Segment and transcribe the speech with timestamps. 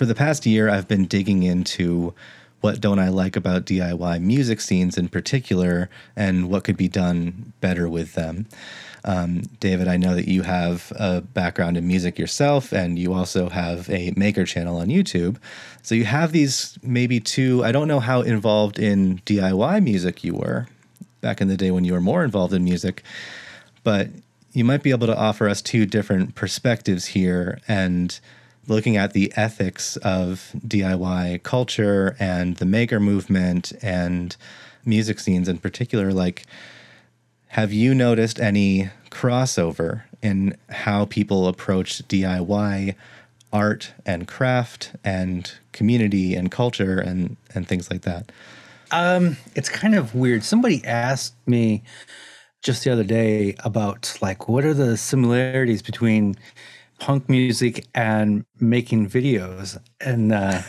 [0.00, 2.14] For the past year, I've been digging into
[2.60, 7.52] what don't I like about DIY music scenes in particular and what could be done
[7.60, 8.46] better with them.
[9.04, 13.48] Um, David, I know that you have a background in music yourself, and you also
[13.48, 15.38] have a maker channel on YouTube.
[15.82, 20.34] So you have these maybe two, I don't know how involved in DIY music you
[20.34, 20.66] were
[21.20, 23.02] back in the day when you were more involved in music,
[23.84, 24.08] but
[24.52, 28.20] you might be able to offer us two different perspectives here and
[28.70, 34.36] looking at the ethics of DIY culture and the maker movement and
[34.84, 36.46] music scenes in particular, like,
[37.48, 42.94] have you noticed any crossover in how people approach DIY
[43.52, 48.30] art and craft and community and culture and, and things like that?
[48.92, 50.44] Um, it's kind of weird.
[50.44, 51.82] Somebody asked me
[52.62, 56.36] just the other day about like what are the similarities between
[57.00, 60.62] punk music and making videos, and uh,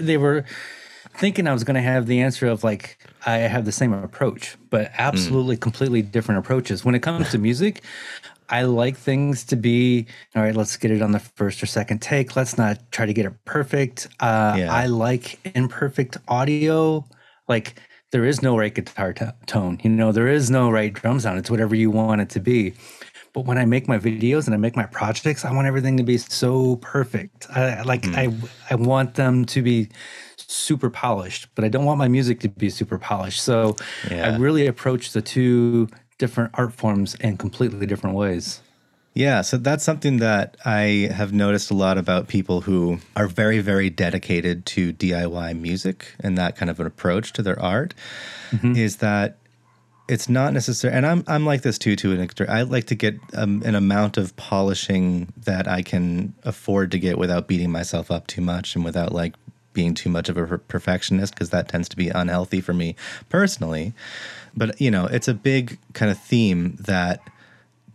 [0.00, 0.46] they were
[1.16, 4.56] thinking I was going to have the answer of like I have the same approach,
[4.70, 5.60] but absolutely mm.
[5.60, 6.84] completely different approaches.
[6.84, 7.82] When it comes to music,
[8.48, 10.54] I like things to be all right.
[10.54, 12.36] Let's get it on the first or second take.
[12.36, 14.08] Let's not try to get it perfect.
[14.20, 14.72] Uh, yeah.
[14.72, 17.04] I like imperfect audio.
[17.48, 17.80] Like
[18.12, 19.80] there is no right guitar t- tone.
[19.82, 21.38] You know, there is no right drum sound.
[21.38, 22.74] It's whatever you want it to be.
[23.36, 26.02] But when I make my videos and I make my projects, I want everything to
[26.02, 27.46] be so perfect.
[27.50, 28.16] I like mm.
[28.16, 29.90] I I want them to be
[30.38, 33.42] super polished, but I don't want my music to be super polished.
[33.42, 33.76] So
[34.10, 34.26] yeah.
[34.32, 38.62] I really approach the two different art forms in completely different ways.
[39.12, 43.58] Yeah, so that's something that I have noticed a lot about people who are very,
[43.58, 47.92] very dedicated to DIY music and that kind of an approach to their art.
[48.50, 48.76] Mm-hmm.
[48.76, 49.36] Is that
[50.08, 52.94] it's not necessary and i'm i'm like this too to an extent i like to
[52.94, 58.10] get um, an amount of polishing that i can afford to get without beating myself
[58.10, 59.34] up too much and without like
[59.72, 62.96] being too much of a perfectionist because that tends to be unhealthy for me
[63.28, 63.92] personally
[64.56, 67.20] but you know it's a big kind of theme that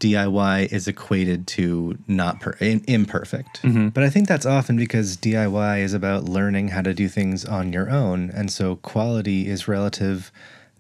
[0.02, 3.62] DIY is equated to not per- imperfect.
[3.62, 3.90] Mm-hmm.
[3.90, 7.72] But I think that's often because DIY is about learning how to do things on
[7.72, 8.32] your own.
[8.32, 10.32] And so quality is relative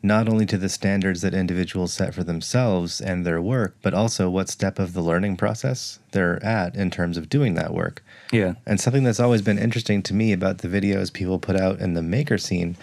[0.03, 4.29] not only to the standards that individuals set for themselves and their work, but also
[4.29, 8.03] what step of the learning process they're at in terms of doing that work.
[8.31, 8.55] Yeah.
[8.65, 11.93] And something that's always been interesting to me about the videos people put out in
[11.93, 12.77] the maker scene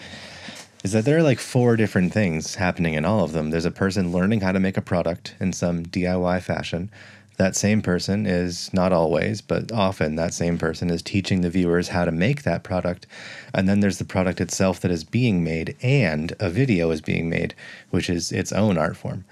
[0.83, 3.49] is that there are like four different things happening in all of them.
[3.49, 6.89] There's a person learning how to make a product in some DIY fashion
[7.39, 11.87] that same person is not always, but often that same person is teaching the viewers
[11.87, 13.07] how to make that product.
[13.53, 17.29] And then there's the product itself that is being made, and a video is being
[17.29, 17.55] made,
[17.91, 19.23] which is its own art form.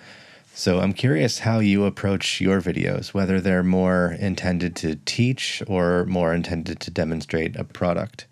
[0.54, 6.06] So I'm curious how you approach your videos, whether they're more intended to teach or
[6.06, 8.26] more intended to demonstrate a product.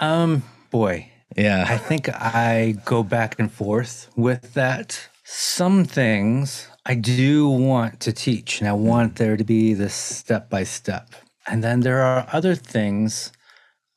[0.00, 0.42] Um,
[0.72, 1.08] boy.
[1.36, 1.64] Yeah.
[1.68, 5.08] I think I go back and forth with that.
[5.22, 10.50] Some things I do want to teach and I want there to be this step
[10.50, 11.14] by step.
[11.46, 13.32] And then there are other things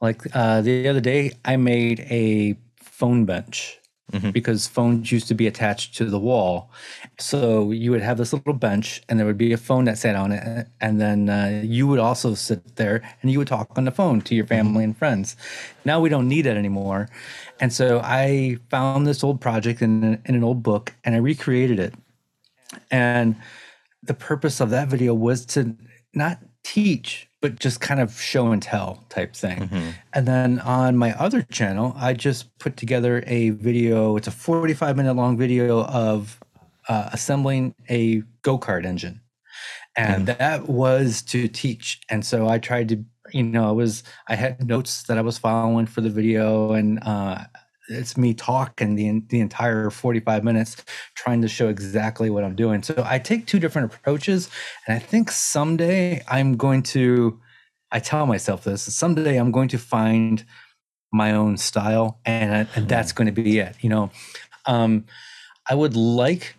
[0.02, 3.80] like uh, the other day, I made a phone bench
[4.12, 4.30] mm-hmm.
[4.30, 6.72] because phones used to be attached to the wall.
[7.20, 10.16] So you would have this little bench and there would be a phone that sat
[10.16, 10.68] on it.
[10.80, 14.22] And then uh, you would also sit there and you would talk on the phone
[14.22, 14.56] to your mm-hmm.
[14.56, 14.84] family mm-hmm.
[14.84, 15.36] and friends.
[15.84, 17.10] Now we don't need that anymore.
[17.60, 21.80] And so I found this old project in, in an old book and I recreated
[21.80, 21.96] it
[22.92, 23.36] and
[24.04, 25.76] the purpose of that video was to
[26.14, 29.60] not teach, but just kind of show and tell type thing.
[29.60, 29.90] Mm-hmm.
[30.14, 34.18] And then on my other channel, I just put together a video.
[34.18, 36.40] It's a 45 minute long video of
[36.88, 39.22] uh, assembling a go kart engine.
[39.96, 40.38] And mm.
[40.38, 42.02] that was to teach.
[42.10, 43.04] And so I tried to,
[43.34, 47.00] you know, I was, I had notes that I was following for the video and,
[47.02, 47.46] uh,
[47.90, 50.84] it's me talking the the entire 45 minutes
[51.16, 52.84] trying to show exactly what I'm doing.
[52.84, 54.50] So I take two different approaches
[54.86, 57.40] and I think someday I'm going to
[57.92, 60.44] I tell myself this, someday I'm going to find
[61.14, 64.12] my own style and and that's going to be it, you know.
[64.66, 65.06] Um
[65.70, 66.56] I would like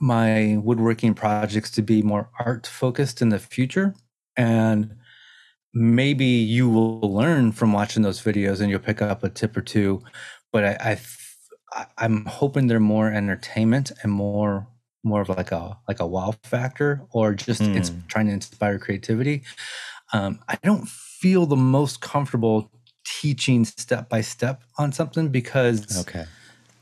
[0.00, 3.94] my woodworking projects to be more art focused in the future
[4.36, 4.94] and
[5.74, 9.60] maybe you will learn from watching those videos and you'll pick up a tip or
[9.60, 10.02] two
[10.58, 10.98] but I,
[11.72, 14.66] I I'm hoping they're more entertainment and more
[15.04, 17.76] more of like a like a wow factor or just mm.
[17.76, 19.44] it's trying to inspire creativity.
[20.12, 22.72] Um, I don't feel the most comfortable
[23.04, 26.24] teaching step by step on something because okay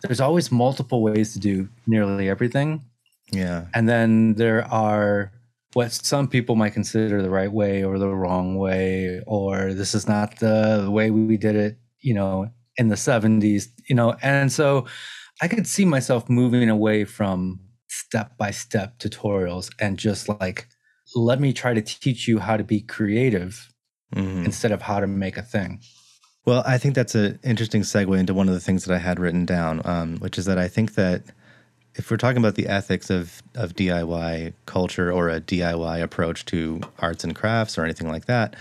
[0.01, 2.83] there's always multiple ways to do nearly everything.
[3.31, 3.67] Yeah.
[3.75, 5.33] And then there are
[5.75, 10.09] what some people might consider the right way or the wrong way, or this is
[10.09, 14.15] not the way we did it, you know, in the 70s, you know.
[14.23, 14.87] And so
[15.41, 20.69] I could see myself moving away from step by step tutorials and just like,
[21.15, 23.73] let me try to teach you how to be creative
[24.15, 24.45] Mhm.
[24.45, 25.81] instead of how to make a thing.
[26.45, 29.19] Well, I think that's an interesting segue into one of the things that I had
[29.19, 31.23] written down, um, which is that I think that
[31.97, 36.81] if we're talking about the ethics of, of DIY culture or a DIY approach to
[36.99, 38.55] arts and crafts or anything like that,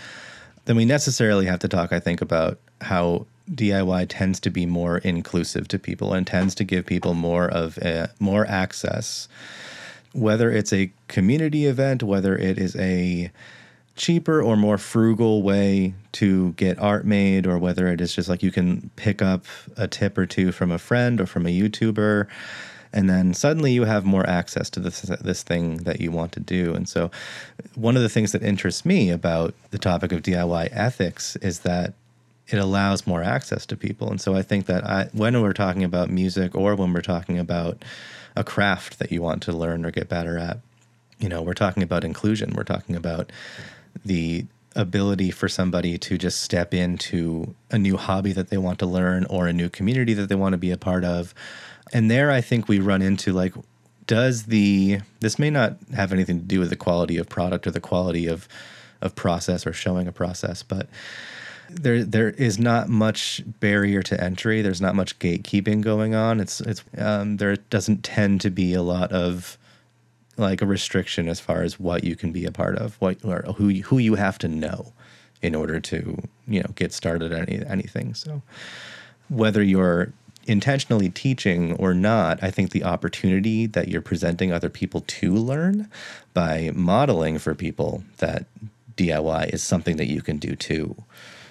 [0.66, 4.98] then we necessarily have to talk, I think, about how DIY tends to be more
[5.00, 9.28] inclusive to people and tends to give people more of a, more access,
[10.14, 13.32] whether it's a community event, whether it is a
[13.96, 18.44] cheaper or more frugal way to get art made, or whether it is just like
[18.44, 19.46] you can pick up
[19.78, 22.28] a tip or two from a friend or from a YouTuber,
[22.92, 26.40] and then suddenly you have more access to this this thing that you want to
[26.40, 26.74] do.
[26.74, 27.12] And so,
[27.76, 31.94] one of the things that interests me about the topic of DIY ethics is that
[32.48, 34.10] it allows more access to people.
[34.10, 37.40] And so I think that I, when we're talking about music or when we're talking
[37.40, 37.84] about
[38.36, 40.60] a craft that you want to learn or get better at,
[41.20, 42.54] you know, we're talking about inclusion.
[42.56, 43.32] We're talking about
[44.04, 44.46] the
[44.76, 49.26] ability for somebody to just step into a new hobby that they want to learn
[49.26, 51.34] or a new community that they want to be a part of.
[51.94, 53.54] And there I think we run into like
[54.06, 57.72] does the this may not have anything to do with the quality of product or
[57.72, 58.48] the quality of
[59.02, 60.90] of process or showing a process, but
[61.70, 64.62] there there is not much barrier to entry.
[64.62, 66.40] There's not much gatekeeping going on.
[66.40, 69.58] It's it's um, there doesn't tend to be a lot of
[70.38, 73.42] like a restriction as far as what you can be a part of, what or
[73.58, 74.94] who you, who you have to know
[75.42, 78.14] in order to you know get started at any anything.
[78.14, 78.42] So
[79.30, 80.14] whether you're
[80.48, 85.90] intentionally teaching or not, I think the opportunity that you're presenting other people to learn
[86.34, 88.46] by modeling for people that
[88.98, 90.96] DIY is something that you can do too.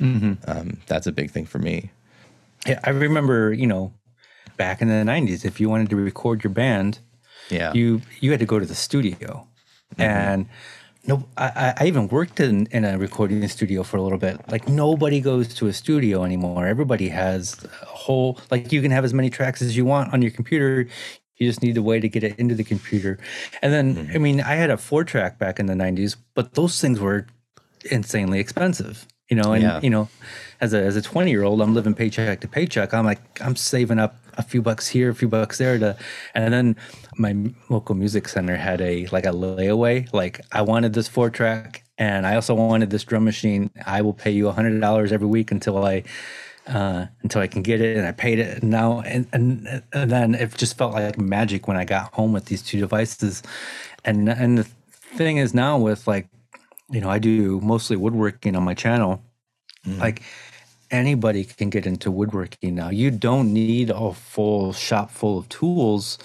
[0.00, 0.32] Mm-hmm.
[0.50, 1.90] Um, that's a big thing for me.
[2.66, 3.92] Yeah, I remember, you know,
[4.56, 6.98] back in the 90s, if you wanted to record your band,
[7.50, 7.72] Yeah.
[7.74, 9.46] you you had to go to the studio.
[9.96, 10.02] Mm-hmm.
[10.02, 10.46] And
[11.06, 14.40] no, I, I- I even worked in, in a recording studio for a little bit.
[14.50, 16.66] Like nobody goes to a studio anymore.
[16.66, 20.22] Everybody has a whole like you can have as many tracks as you want on
[20.22, 20.86] your computer.
[21.36, 23.18] You just need a way to get it into the computer.
[23.60, 24.14] And then mm-hmm.
[24.14, 27.26] I mean, I had a four track back in the '90s, but those things were
[27.90, 29.06] insanely expensive.
[29.30, 29.80] You know, and Yeah.
[29.82, 30.08] you know,
[30.60, 32.92] as a as a 20 year old, I'm living paycheck to paycheck.
[32.92, 35.96] I'm like, I'm saving up a few bucks here, a few bucks there to,
[36.34, 36.76] and then
[37.16, 37.34] my
[37.70, 40.12] local music center had a like a layaway.
[40.12, 43.70] Like, I wanted this four track, and I also wanted this drum machine.
[43.86, 46.02] I will pay you a hundred dollars every week until I.
[46.66, 48.62] Uh, until I can get it, and I paid it.
[48.62, 52.32] And now, and, and and then it just felt like magic when I got home
[52.32, 53.42] with these two devices.
[54.02, 56.26] And and the thing is now with like,
[56.90, 59.22] you know, I do mostly woodworking on my channel.
[59.86, 60.00] Mm-hmm.
[60.00, 60.22] Like
[60.90, 62.90] anybody can get into woodworking now.
[62.90, 66.18] You don't need a full shop full of tools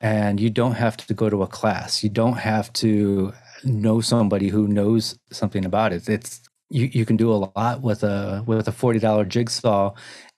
[0.00, 2.02] and you don't have to go to a class.
[2.02, 3.32] You don't have to
[3.64, 6.08] know somebody who knows something about it.
[6.08, 9.94] It's you, you can do a lot with a with a $40 jigsaw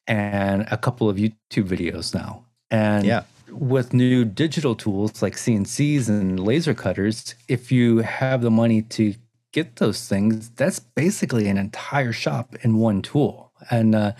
[0.06, 2.44] and a couple of YouTube videos now.
[2.70, 3.22] And Yeah.
[3.50, 9.14] with new digital tools like CNCs and laser cutters, if you have the money to
[9.54, 13.52] get those things, that's basically an entire shop in one tool.
[13.70, 14.12] And uh,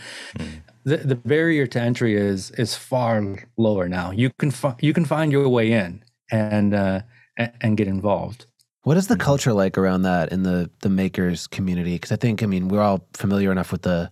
[0.85, 3.23] the the barrier to entry is is far
[3.59, 4.13] lower now.
[4.13, 7.01] You can fi- you can find your way in and uh,
[7.37, 8.47] and get involved.
[8.85, 11.95] What is the culture like around that in the the makers community?
[11.95, 14.11] Because I think, I mean, we're all familiar enough with the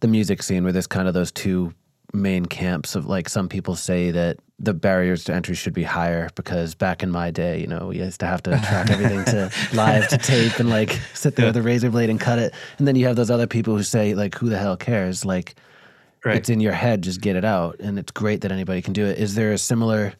[0.00, 1.74] the music scene where there's kind of those two
[2.12, 6.30] main camps of like some people say that the barriers to entry should be higher
[6.34, 9.50] because back in my day, you know, we used to have to track everything to
[9.74, 12.54] live to tape and like sit there with a razor blade and cut it.
[12.78, 15.24] And then you have those other people who say like, who the hell cares?
[15.24, 15.56] Like,
[16.24, 16.36] Right.
[16.36, 17.76] it's in your head, just get it out.
[17.78, 19.16] And it's great that anybody can do it.
[19.18, 20.14] Is there a similar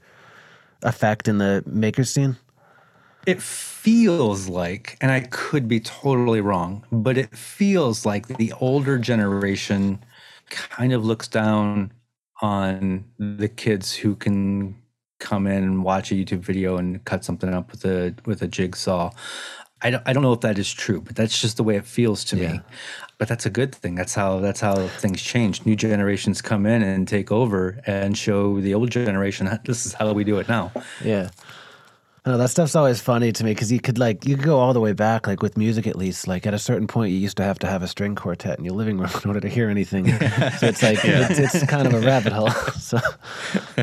[0.82, 2.36] effect in the maker scene?
[3.26, 8.98] It feels like, and I could be totally wrong, but it feels like the older
[8.98, 9.98] generation
[10.50, 11.90] kind of looks down
[12.42, 14.76] on the kids who can
[15.18, 18.48] come in and watch a YouTube video and cut something up with a with a
[18.48, 19.10] jigsaw.
[19.82, 21.84] I don't, I don't know if that is true, but that's just the way it
[21.84, 22.52] feels to Yeah.
[22.54, 22.60] me.
[23.18, 23.94] But that's a good thing.
[23.94, 25.64] That's how that's how things change.
[25.66, 29.92] New generations come in and take over and show the old generation that this is
[29.94, 30.72] how we do it now.
[31.04, 31.30] Yeah.
[32.26, 34.72] Know that stuff's always funny to me because you could like you could go all
[34.72, 36.26] the way back, like with music at least.
[36.26, 38.64] Like at a certain point, you used to have to have a string quartet in
[38.64, 40.08] your living room in order to hear anything.
[40.08, 42.50] so it's like it's, it's kind of a rabbit hole.
[42.76, 42.98] So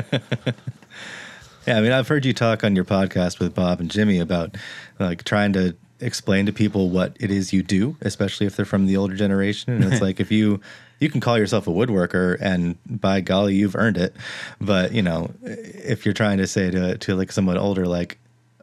[1.66, 4.56] Yeah, I mean, I've heard you talk on your podcast with Bob and Jimmy about
[4.98, 8.84] like trying to explain to people what it is you do, especially if they're from
[8.84, 9.72] the older generation.
[9.72, 10.60] And it's like if you
[11.00, 14.14] you can call yourself a woodworker, and by golly, you've earned it.
[14.60, 18.18] But you know, if you're trying to say to to like someone older, like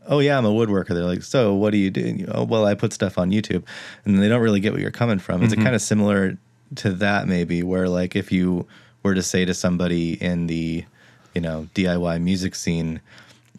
[0.07, 0.89] oh yeah, I'm a woodworker.
[0.89, 2.01] They're like, so what do you do?
[2.01, 3.63] You, oh, well, I put stuff on YouTube,
[4.05, 5.43] and they don't really get where you're coming from.
[5.43, 6.37] Is it kind of similar
[6.75, 8.67] to that maybe, where like if you
[9.03, 10.85] were to say to somebody in the
[11.33, 13.01] you know DIY music scene.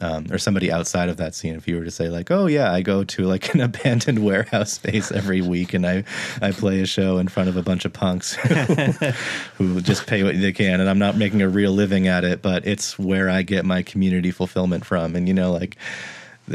[0.01, 2.73] Um, or somebody outside of that scene, if you were to say like, "Oh yeah,
[2.73, 6.03] I go to like an abandoned warehouse space every week, and I
[6.41, 8.55] I play a show in front of a bunch of punks who,
[9.59, 12.43] who just pay what they can, and I'm not making a real living at it,
[12.43, 15.77] but it's where I get my community fulfillment from." And you know, like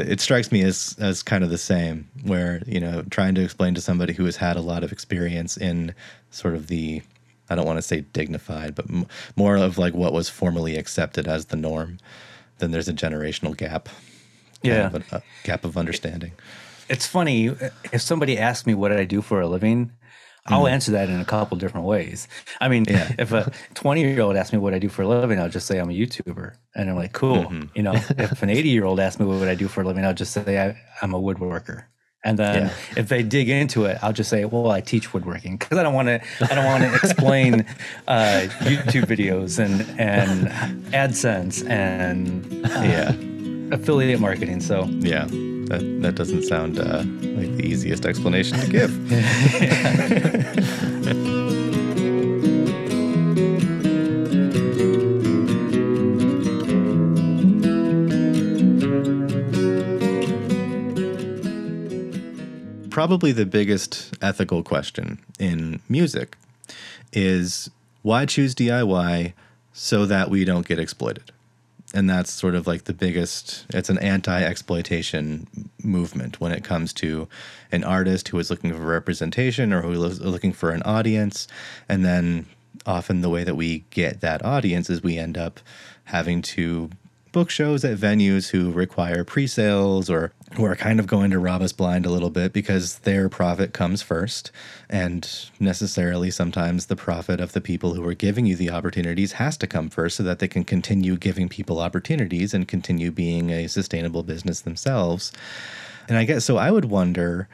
[0.00, 3.74] it strikes me as as kind of the same where you know trying to explain
[3.74, 5.94] to somebody who has had a lot of experience in
[6.30, 7.02] sort of the
[7.50, 11.26] i don't want to say dignified but m- more of like what was formally accepted
[11.28, 11.98] as the norm
[12.58, 13.94] then there's a generational gap kind
[14.62, 14.86] Yeah.
[14.86, 16.32] of a, a gap of understanding
[16.88, 17.48] It's funny
[17.92, 19.92] if somebody asked me what I do for a living,
[20.48, 22.28] I'll answer that in a couple different ways.
[22.60, 23.12] I mean, Yeah.
[23.18, 25.66] if a 20 year old asks me what I do for a living, I'll just
[25.66, 26.54] say I'm a YouTuber.
[26.74, 27.52] And I'm like, cool.
[27.74, 30.04] You know, if an 80 year old asks me what I do for a living,
[30.04, 31.84] I'll just say I, I'm a woodworker.
[32.24, 32.72] And then Yeah.
[32.96, 35.94] if they dig into it, I'll just say, well, I teach woodworking because I don't
[35.94, 36.20] want to.
[36.50, 37.64] I don't want to explain
[38.08, 40.48] uh, YouTube videos and and
[40.92, 43.12] AdSense and uh, yeah
[43.72, 44.60] affiliate marketing.
[44.60, 45.26] So yeah
[45.68, 47.04] that that doesn't sound uh,
[47.38, 48.90] like the easiest explanation to give
[62.98, 66.36] probably the biggest ethical question in music
[67.12, 67.70] is
[68.02, 69.32] why choose DIY
[69.72, 71.30] so that we don't get exploited?
[71.94, 75.46] And that's sort of like the biggest, it's an anti exploitation
[75.82, 77.28] movement when it comes to
[77.72, 81.48] an artist who is looking for representation or who is looking for an audience.
[81.88, 82.46] And then
[82.84, 85.60] often the way that we get that audience is we end up
[86.04, 86.90] having to
[87.32, 91.60] book shows at venues who require pre-sales or who are kind of going to rob
[91.60, 94.50] us blind a little bit because their profit comes first
[94.88, 99.56] and necessarily sometimes the profit of the people who are giving you the opportunities has
[99.56, 103.68] to come first so that they can continue giving people opportunities and continue being a
[103.68, 105.32] sustainable business themselves
[106.08, 107.48] and i guess so i would wonder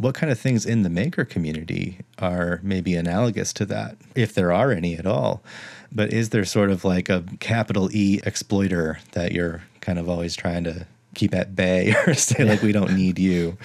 [0.00, 4.50] what kind of things in the maker community are maybe analogous to that, if there
[4.50, 5.42] are any at all?
[5.92, 10.36] But is there sort of like a capital E exploiter that you're kind of always
[10.36, 13.58] trying to keep at bay or say, like, we don't need you?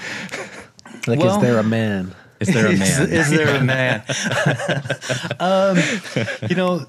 [1.07, 2.15] like, Well- is there a man?
[2.39, 3.09] Is there a man?
[3.13, 4.03] Is, there a man?
[5.39, 5.77] um,
[6.49, 6.85] you know,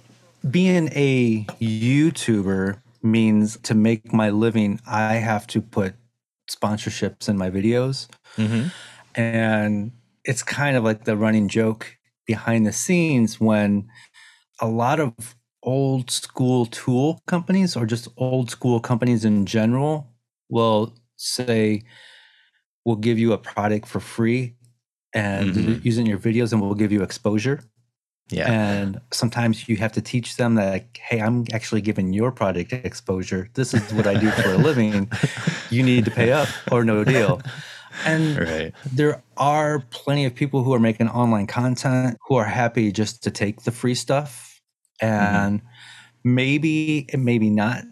[0.51, 5.95] being a YouTuber means to make my living, I have to put
[6.51, 8.09] sponsorships in my videos.
[8.37, 8.73] Mhm.
[9.15, 9.93] And
[10.25, 13.89] it's kind of like the running joke behind the scenes when
[14.61, 15.15] a lot of
[15.63, 20.13] old school tool companies or just old school companies in general
[20.49, 21.83] will say,
[22.85, 24.55] we'll give you a product for free
[25.15, 25.85] and Mhm.
[25.85, 27.61] use it in your videos and we'll give you exposure.
[28.31, 28.51] Yeah.
[28.51, 32.73] And sometimes you have to teach them that, like, hey, I'm actually giving your product
[32.73, 33.49] exposure.
[33.55, 35.11] This is what I do for a living.
[35.71, 37.41] You need to pay up or no deal.
[38.05, 38.75] And Right.
[38.85, 43.31] there are plenty of people who are making online content who are happy just to
[43.31, 44.46] take the free stuff
[45.01, 45.63] and
[46.25, 47.85] maybe maybe not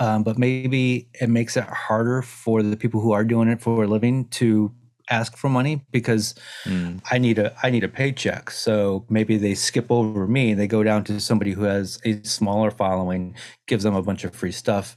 [0.00, 3.84] um, but maybe it makes it harder for the people who are doing it for
[3.84, 4.72] a living to
[5.10, 6.34] ask for money because
[6.66, 7.00] Mm.
[7.10, 8.50] I need a I need a paycheck.
[8.50, 10.54] So maybe they skip over me.
[10.54, 14.34] They go down to somebody who has a smaller following, gives them a bunch of
[14.34, 14.96] free stuff,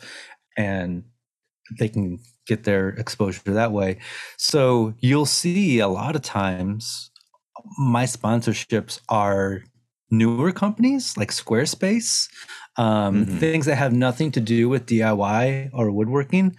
[0.58, 1.04] and
[1.80, 3.98] they can get their exposure that way.
[4.38, 7.12] So you'll see a lot of times
[7.78, 9.64] my sponsorships are
[10.12, 12.30] newer companies like Squarespace,
[12.78, 13.40] um, Mhm.
[13.40, 16.56] things that have nothing to do with DIY or woodworking.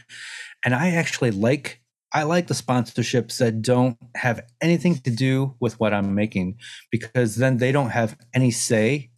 [0.64, 1.80] And I actually like
[2.14, 6.56] I like the sponsorships that don't have anything to do with what I'm making
[6.90, 9.10] because then they don't have any say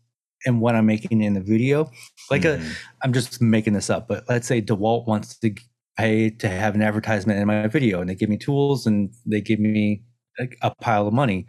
[0.46, 1.90] in what I'm making in the video.
[2.30, 2.72] Like a, Mhm.
[3.02, 5.54] I'm just making this up, but let's say DeWalt wants to
[5.96, 9.40] pay to have an advertisement in my video and they give me tools and they
[9.42, 10.02] give me
[10.40, 11.46] like a pile of money.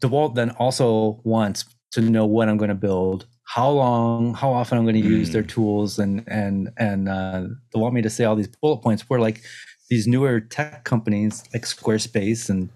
[0.00, 4.76] DeWalt then also wants to know what I'm going to build, how long, how often
[4.78, 5.32] I'm going to use Mm.
[5.32, 9.08] their tools, and and and uh, they want me to say all these bullet points.
[9.08, 9.42] Where like
[9.90, 12.68] these newer tech companies like Squarespace and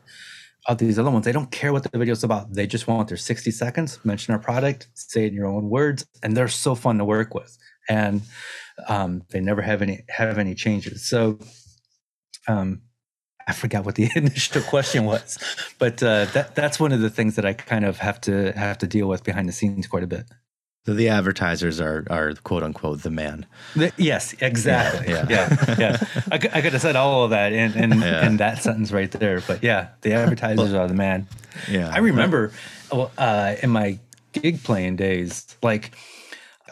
[0.67, 2.53] all these other ones, they don't care what the video is about.
[2.55, 6.07] They just want their 60 seconds, mention our product, say it in your own words,
[6.23, 7.59] and they're so fun to work with.
[7.89, 8.23] And
[8.89, 11.05] um, they never have any have any changes.
[11.05, 11.39] So
[12.49, 12.81] um,
[13.47, 15.39] I forgot what the initial question was,
[15.79, 18.79] but uh, that that's one of the things that I kind of have to have
[18.79, 20.27] to deal with behind the scenes quite a bit.
[20.85, 23.47] So the advertisers are are quote unquote the man.
[23.77, 25.13] The, yes, exactly.
[25.13, 25.77] Yeah, yeah.
[25.79, 26.05] yeah.
[26.31, 28.27] I, I could have said all of that in in, yeah.
[28.27, 31.29] in, that sentence right there, but yeah, the advertisers are the man.
[31.69, 32.53] Yeah, I remember
[32.91, 34.01] uh, in my
[34.33, 35.93] gig playing days, like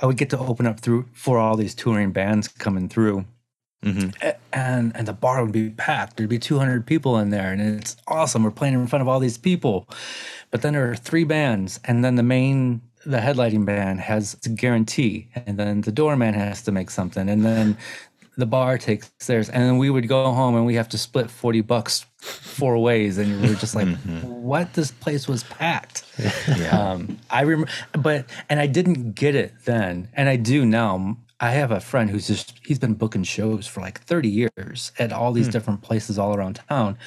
[0.02, 3.26] I would get to open up through for all these touring bands coming through.
[3.84, 4.28] Mm-hmm.
[4.52, 6.16] And and the bar would be packed.
[6.16, 8.42] There'd be 200 people in there, and it's awesome.
[8.42, 9.88] We're playing in front of all these people,
[10.50, 14.50] but then there are three bands, and then the main the headlighting band has a
[14.50, 17.78] guarantee, and then the doorman has to make something, and then
[18.37, 21.30] the bar takes theirs, and then we would go home and we have to split
[21.30, 24.28] forty bucks four ways, and we are just like, mm-hmm.
[24.28, 24.75] "What?
[24.75, 26.04] This place was packed."
[26.56, 26.92] Yeah.
[26.92, 31.16] Um, I remember, but and I didn't get it then, and I do now.
[31.40, 35.12] I have a friend who's just he's been booking shows for like 30 years at
[35.12, 35.52] all these mm.
[35.52, 36.99] different places all around town.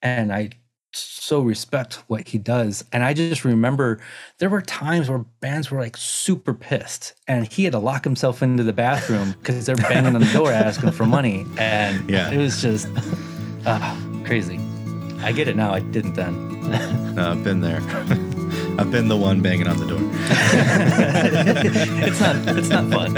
[0.00, 0.50] And I
[0.96, 2.84] so respect what he does.
[2.92, 4.00] And I just remember
[4.38, 8.42] there were times where bands were like super pissed and he had to lock himself
[8.42, 11.44] into the bathroom because they're banging on the door asking for money.
[11.58, 12.30] And yeah.
[12.30, 12.88] it was just
[13.66, 14.60] uh, crazy.
[15.20, 15.72] I get it now.
[15.72, 17.14] I didn't then.
[17.14, 17.80] no, I've been there.
[18.76, 20.00] I've been the one banging on the door.
[22.02, 22.36] it's not.
[22.58, 23.14] It's not fun.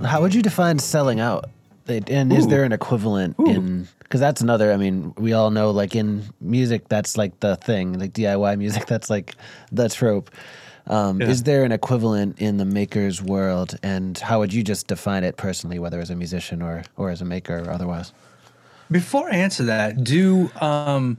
[0.00, 0.06] no.
[0.08, 1.50] How would you define selling out?
[1.86, 3.46] And is there an equivalent Ooh.
[3.46, 4.72] in because that's another.
[4.72, 8.86] I mean, we all know like in music, that's like the thing, like DIY music,
[8.88, 9.34] that's like
[9.70, 10.30] the trope.
[10.86, 11.28] Um, yeah.
[11.28, 15.36] Is there an equivalent in the maker's world, and how would you just define it
[15.36, 18.12] personally, whether as a musician or or as a maker or otherwise?
[18.90, 21.18] Before I answer that, do um,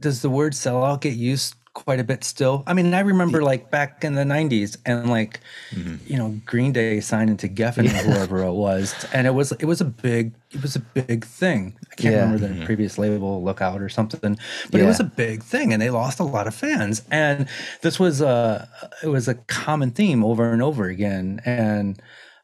[0.00, 2.64] does the word sellout get used quite a bit still.
[2.66, 5.96] I mean, I remember like back in the '90s, and like, mm-hmm.
[6.06, 8.00] you know, Green Day signed into Geffen yeah.
[8.00, 11.24] or whoever it was, and it was it was a big it was a big
[11.24, 11.76] thing.
[11.92, 12.20] I can't yeah.
[12.22, 12.64] remember the mm-hmm.
[12.64, 14.36] previous label, Lookout or something,
[14.70, 14.84] but yeah.
[14.84, 17.02] it was a big thing, and they lost a lot of fans.
[17.10, 17.48] And
[17.82, 18.68] this was a
[19.02, 22.00] it was a common theme over and over again, and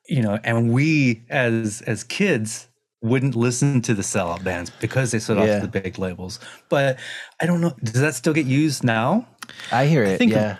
[0.08, 2.65] you know, and we as as kids
[3.02, 5.56] wouldn't listen to the sellout bands because they sold yeah.
[5.56, 6.40] off the big labels.
[6.68, 6.98] But
[7.40, 7.74] I don't know.
[7.82, 9.26] Does that still get used now?
[9.70, 10.14] I hear it.
[10.14, 10.58] I think yeah.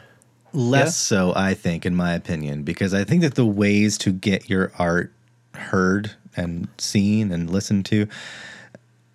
[0.53, 0.91] Less yeah.
[0.91, 4.73] so, I think, in my opinion, because I think that the ways to get your
[4.79, 5.13] art
[5.55, 8.07] heard and seen and listened to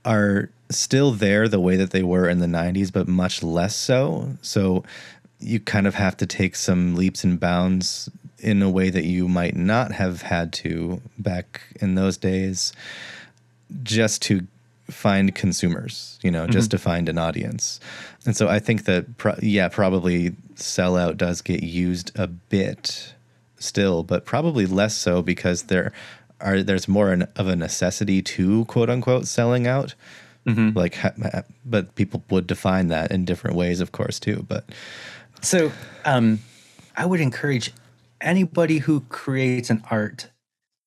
[0.06, 4.38] are still there the way that they were in the 90s, but much less so.
[4.42, 4.84] So
[5.40, 8.10] you kind of have to take some leaps and bounds
[8.42, 12.74] in a way that you might not have had to back in those days
[13.84, 14.48] just to
[14.90, 16.52] find consumers, you know, mm-hmm.
[16.52, 17.80] just to find an audience.
[18.26, 23.14] And so I think that, pro- yeah, probably sellout does get used a bit
[23.58, 25.94] still, but probably less so because there
[26.40, 29.96] are there's more an, of a necessity to quote unquote selling out.
[30.46, 30.76] Mm-hmm.
[30.76, 30.98] Like,
[31.64, 34.44] but people would define that in different ways, of course, too.
[34.48, 34.66] But
[35.42, 35.72] so,
[36.04, 36.40] um,
[36.98, 37.72] I would encourage
[38.22, 40.30] anybody who creates an art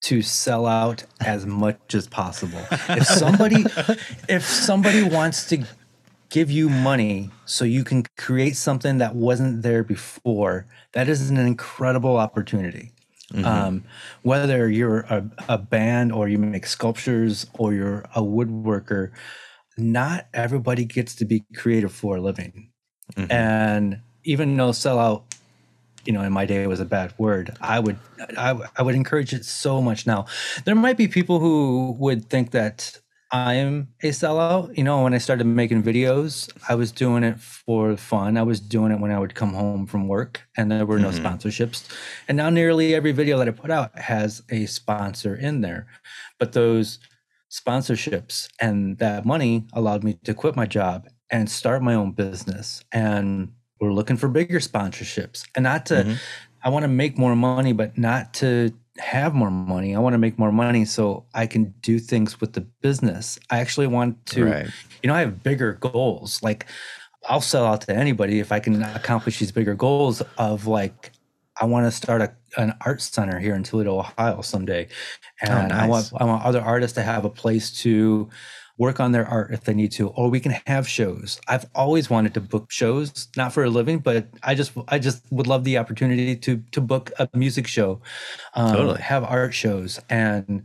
[0.03, 2.61] to sell out as much as possible.
[2.89, 3.65] If somebody
[4.29, 5.65] if somebody wants to
[6.29, 11.37] give you money so you can create something that wasn't there before, that is an
[11.37, 12.91] incredible opportunity.
[13.33, 13.45] Mm-hmm.
[13.45, 13.83] Um,
[14.21, 19.11] whether you're a, a band or you make sculptures or you're a woodworker,
[19.77, 22.69] not everybody gets to be creative for a living.
[23.15, 23.31] Mm-hmm.
[23.31, 25.23] And even though sellout
[26.05, 27.97] you know in my day was a bad word i would
[28.37, 30.07] I, I would encourage it so much.
[30.07, 30.25] Now
[30.65, 32.99] there might be people who would think that
[33.31, 34.75] i'm a sellout.
[34.77, 38.37] You know when i started making videos i was doing it for fun.
[38.37, 41.09] I was doing it when i would come home from work and there were no
[41.09, 41.25] mm-hmm.
[41.25, 41.87] sponsorships.
[42.27, 45.87] And now nearly every video that i put out has a sponsor in there.
[46.39, 46.99] But those
[47.51, 52.83] sponsorships and that money allowed me to quit my job and start my own business.
[52.91, 56.13] And we're looking for bigger sponsorships and not to mm-hmm.
[56.63, 60.17] i want to make more money but not to have more money i want to
[60.17, 64.45] make more money so i can do things with the business i actually want to
[64.45, 64.67] right.
[65.03, 66.65] you know i have bigger goals like
[67.27, 71.11] i'll sell out to anybody if i can accomplish these bigger goals of like
[71.59, 74.87] i want to start a, an art center here in toledo ohio someday
[75.45, 75.83] oh, and oh, nice.
[75.83, 78.29] i want i want other artists to have a place to
[78.77, 81.39] work on their art if they need to, or we can have shows.
[81.47, 85.23] I've always wanted to book shows, not for a living, but I just I just
[85.31, 88.01] would love the opportunity to to book a music show,
[88.53, 89.01] um, Totally.
[89.01, 90.63] have art shows, and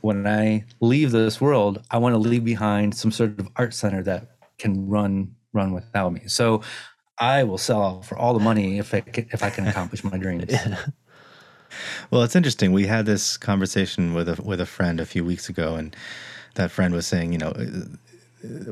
[0.00, 4.02] when I leave this world, I want to leave behind some sort of art center
[4.04, 6.22] that can run run without me.
[6.26, 6.62] So
[7.18, 10.16] I will sell for all the money if I can, if I can accomplish my
[10.18, 10.52] dreams.
[12.10, 12.72] Well, it's interesting.
[12.72, 15.96] We had this conversation with a with a friend a few weeks ago, and
[16.54, 17.86] that friend was saying, you know, uh,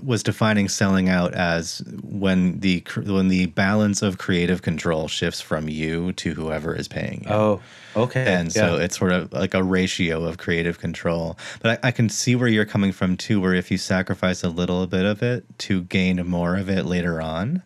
[0.02, 5.68] was defining selling out as when the when the balance of creative control shifts from
[5.68, 7.30] you to whoever is paying you.
[7.30, 7.60] Oh,
[7.96, 8.24] okay.
[8.26, 11.38] and so it's sort of like a ratio of creative control.
[11.60, 14.48] But I, I can see where you're coming from too, where if you sacrifice a
[14.48, 17.62] little bit of it to gain more of it later on,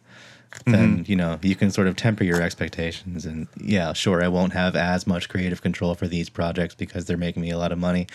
[0.65, 1.11] then mm-hmm.
[1.11, 3.27] you know you can sort of temper your expectations.
[3.27, 7.17] And yeah, sure, I won't have as much creative control for these projects because they're
[7.17, 8.07] making me a lot of money.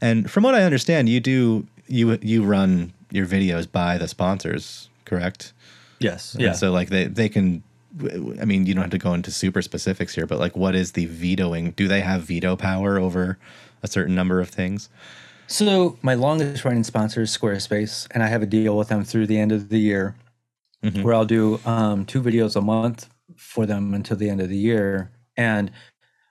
[0.00, 4.88] And from what I understand, you do you you run your videos by the sponsors,
[5.04, 5.52] correct?
[5.98, 6.52] yes, And yeah.
[6.52, 7.62] So like they they can.
[7.98, 10.92] I mean, you don't have to go into super specifics here, but like, what is
[10.92, 11.70] the vetoing?
[11.70, 13.38] Do they have veto power over
[13.82, 14.90] a certain number of things?
[15.46, 19.28] So my longest running sponsor is Squarespace, and I have a deal with them through
[19.28, 20.14] the end of the year,
[20.86, 21.02] Mhm.
[21.02, 24.56] where I'll do um, two videos a month for them until the end of the
[24.56, 25.70] year, and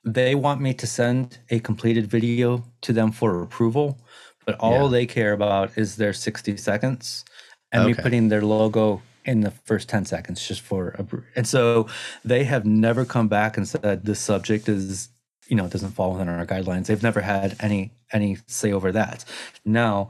[0.03, 3.97] they want me to send a completed video to them for approval,
[4.45, 4.91] but all Yeah.
[4.91, 7.25] they care about is their sixty seconds
[7.71, 8.01] and me Okay.
[8.03, 11.87] putting their logo in the first 10 seconds just for appro- and so
[12.23, 15.09] they have never come back and said this subject is
[15.47, 19.25] you know doesn't fall within our guidelines they've never had any any say over that
[19.65, 20.09] now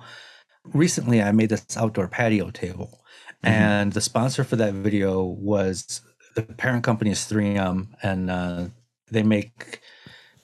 [0.73, 2.99] recently i made this outdoor patio table
[3.45, 6.01] and the sponsor for that video was
[6.35, 8.65] the parent company is 3m and uh,
[9.11, 9.81] they make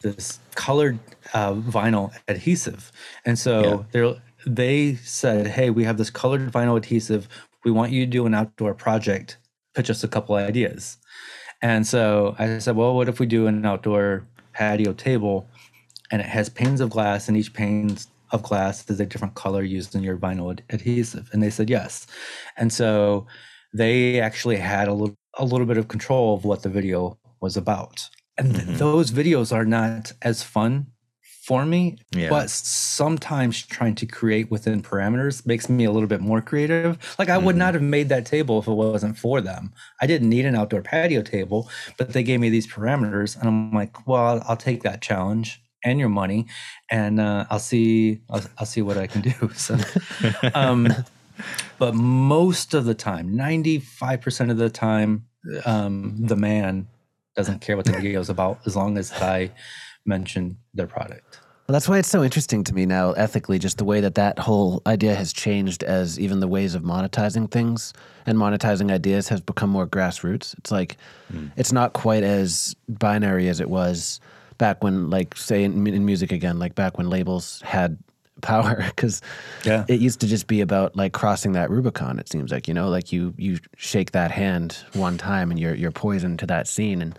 [0.02, 1.00] this colored
[1.34, 2.92] uh, vinyl adhesive.
[3.26, 4.14] And so Yeah.
[4.46, 7.28] they said hey we have this colored vinyl adhesive.
[7.64, 9.38] We want you to do an outdoor project.
[9.76, 10.98] Pitch us a couple ideas.
[11.62, 15.48] And so i said well what if we do an outdoor patio table
[16.12, 17.98] and it has panes of glass and each pane
[18.32, 21.70] of glass is a different color used in your vinyl ad- adhesive and they said
[21.70, 22.08] yes
[22.58, 23.26] and so
[23.74, 27.56] they actually had a little a little bit of control of what the video was
[27.58, 28.78] about and th- Mhm.
[28.78, 30.88] those videos are not as fun
[31.48, 32.30] for me Yeah.
[32.30, 37.30] but sometimes trying to create within parameters makes me a little bit more creative like
[37.30, 37.60] i would Mhm.
[37.60, 40.82] not have made that table if it wasn't for them i didn't need an outdoor
[40.82, 44.84] patio table but they gave me these parameters and i'm like well i'll, I'll take
[44.84, 46.46] that challenge and your money
[46.90, 49.78] and uh, i'll see I'll, I'll see what i can do so
[50.54, 50.88] um,
[51.80, 55.26] but most of the time 95% of the time
[55.66, 56.88] um, the man
[57.36, 59.50] doesn't care what the video is about as long as i
[60.06, 63.86] mention their product Well, that's why it's so interesting to me now, ethically, just the
[63.86, 67.94] way that that whole idea has changed as even the ways of monetizing things
[68.26, 70.54] and monetizing ideas has become more grassroots.
[70.58, 70.98] It's like,
[71.56, 74.20] it's not quite as binary as it was
[74.62, 77.98] back when, like, say in, in music again, like back when labels had
[78.42, 79.20] power, because
[79.66, 79.86] Yeah.
[79.88, 82.20] it used to just be about like crossing that Rubicon.
[82.20, 85.74] It seems like you know, like you you shake that hand one time and you're
[85.76, 87.18] you're poisoned to that scene, and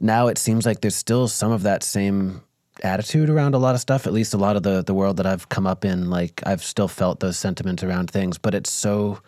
[0.00, 2.40] now it seems like there's still some of that same
[2.82, 4.06] attitude around a lot of stuff.
[4.06, 6.62] At least a lot of the the world that I've come up in, like I've
[6.64, 9.18] still felt those sentiments around things, but it's so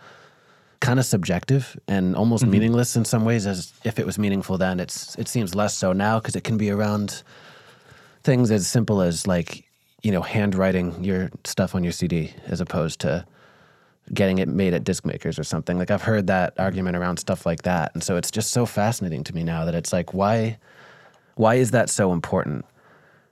[0.80, 2.52] kind of subjective and almost mm-hmm.
[2.52, 3.46] meaningless in some ways.
[3.46, 6.56] As if it was meaningful then, it's it seems less so now because it can
[6.56, 7.22] be around
[8.22, 9.64] things as simple as like
[10.02, 13.24] you know handwriting your stuff on your CD as opposed to
[14.12, 15.78] getting it made at disc makers or something.
[15.78, 19.22] Like I've heard that argument around stuff like that, and so it's just so fascinating
[19.24, 20.58] to me now that it's like why
[21.34, 22.64] why is that so important,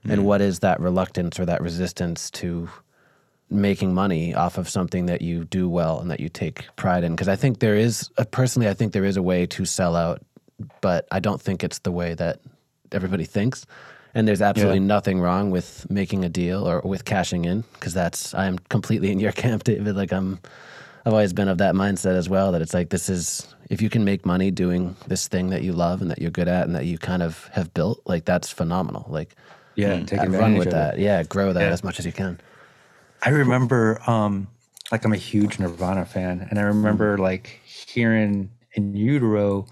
[0.05, 0.25] and mm.
[0.25, 2.69] what is that reluctance or that resistance to
[3.51, 7.13] making money off of something that you do well and that you take pride in?
[7.13, 9.97] Because I think there is uh, personally, I think there is a way to sell
[9.97, 10.21] out,
[10.81, 12.41] but I don't think it's the way that
[12.93, 13.67] everybody thinks.
[14.15, 18.35] And there's absolutely nothing wrong with making a deal or with cashing in because that's
[18.35, 19.95] I am completely in your camp, David.
[19.97, 20.41] Like I'm,
[21.05, 22.51] I've always been of that mindset as well.
[22.53, 25.73] That it's like this is if you can make money doing this thing that you
[25.73, 28.51] love and that you're good at and that you kind of have built, like that's
[28.51, 29.07] phenomenal.
[29.09, 29.37] Like
[29.77, 31.03] yeah take uh, advantage run with of that, it.
[31.03, 31.69] yeah, grow that Yeah.
[31.69, 32.41] as much as you can.
[33.23, 34.49] I remember um
[34.93, 39.67] like i'm a huge nirvana fan and i remember like hearing in utero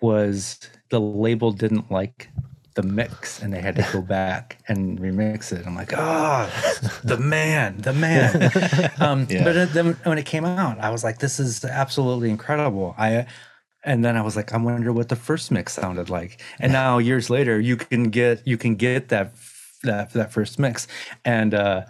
[0.00, 0.58] was
[0.90, 2.28] the label didn't like
[2.74, 5.66] the mix and they had to go back and remix it.
[5.66, 6.50] I'm like oh
[7.04, 8.50] the man the man.
[9.00, 9.44] Um Yeah.
[9.44, 12.94] but then when it came out i was like this is absolutely incredible.
[12.98, 13.26] I
[13.84, 16.42] and then I was like, I wonder what the first mix sounded like.
[16.58, 19.32] And now years later, you can get you can get that
[19.84, 20.88] that that first mix,
[21.24, 21.82] and uh,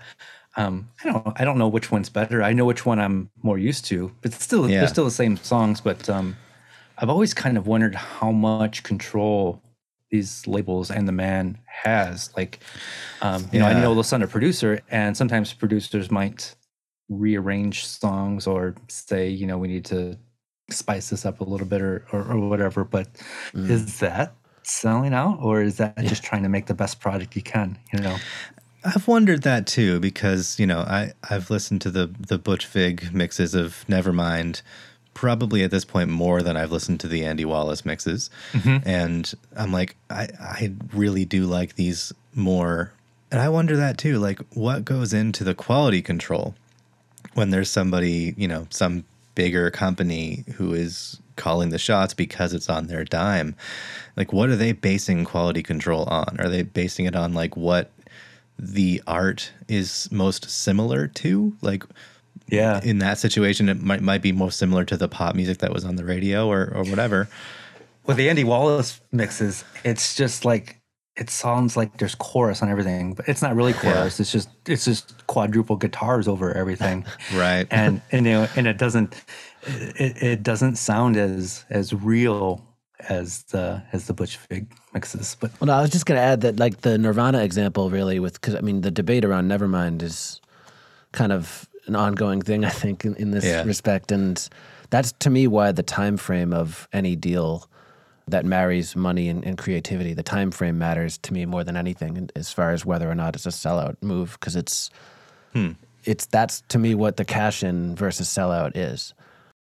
[0.56, 2.42] um, I don't I don't know which one's better.
[2.42, 4.78] I know which one I'm more used to, but still Yeah.
[4.78, 5.80] they're still the same songs.
[5.80, 6.38] But um,
[6.98, 9.62] I've always kind of wondered how much control
[10.10, 12.30] these labels and the man has.
[12.36, 12.62] Like,
[13.20, 13.80] um, you know, I Yeah.
[13.82, 16.54] know Listen a producer, and sometimes producers might
[17.08, 20.18] rearrange songs or say, you know, we need to
[20.70, 22.84] spice this up a little bit or or, or whatever.
[22.84, 23.08] But
[23.54, 23.70] Mm.
[23.70, 27.42] is that selling out, or is that just trying to make the best product you
[27.42, 27.78] can?
[27.92, 28.22] You know.
[28.86, 33.12] I've wondered that too because you know I I've listened to the the Butch Vig
[33.12, 34.62] mixes of Nevermind
[35.12, 38.88] probably at this point more than I've listened to the Andy Wallace mixes, mm-hmm.
[38.88, 42.92] and I'm like I I really do like these more,
[43.32, 46.54] and I wonder that too like what goes into the quality control
[47.34, 52.70] when there's somebody you know some bigger company who is calling the shots because it's
[52.70, 53.56] on their dime?
[54.16, 56.36] Like what are they basing quality control on?
[56.38, 57.90] Are they basing it on like what
[58.58, 61.84] the art is most similar to like
[62.48, 62.80] Yeah.
[62.82, 65.84] in that situation it might might be most similar to the pop music that was
[65.84, 67.28] on the radio or or whatever
[68.06, 70.80] With the Andy Wallace mixes, it's just like
[71.16, 74.20] it sounds like there's chorus on everything, but it's not really chorus.
[74.20, 77.04] It's just it's just quadruple guitars over everything.
[77.34, 77.66] Right.
[77.70, 79.14] And and you know, and it doesn't
[79.66, 82.62] it, it doesn't sound as as real
[83.08, 85.36] as the as the Butch Vig mixes.
[85.38, 88.18] But Well, no, I was just going to add that, like the Nirvana example, really,
[88.18, 90.40] with because I mean, the debate around Nevermind is
[91.12, 93.62] kind of an ongoing thing, I think, in, in this Yeah.
[93.64, 94.48] respect, and
[94.90, 97.68] that's to me why the time frame of any deal
[98.28, 102.28] that marries money and, and creativity, the time frame matters to me more than anything,
[102.34, 104.90] as far as whether or not it's a sellout move, because it's
[105.52, 105.72] hmm.
[106.04, 109.14] it's that's to me what the cash in versus sellout is.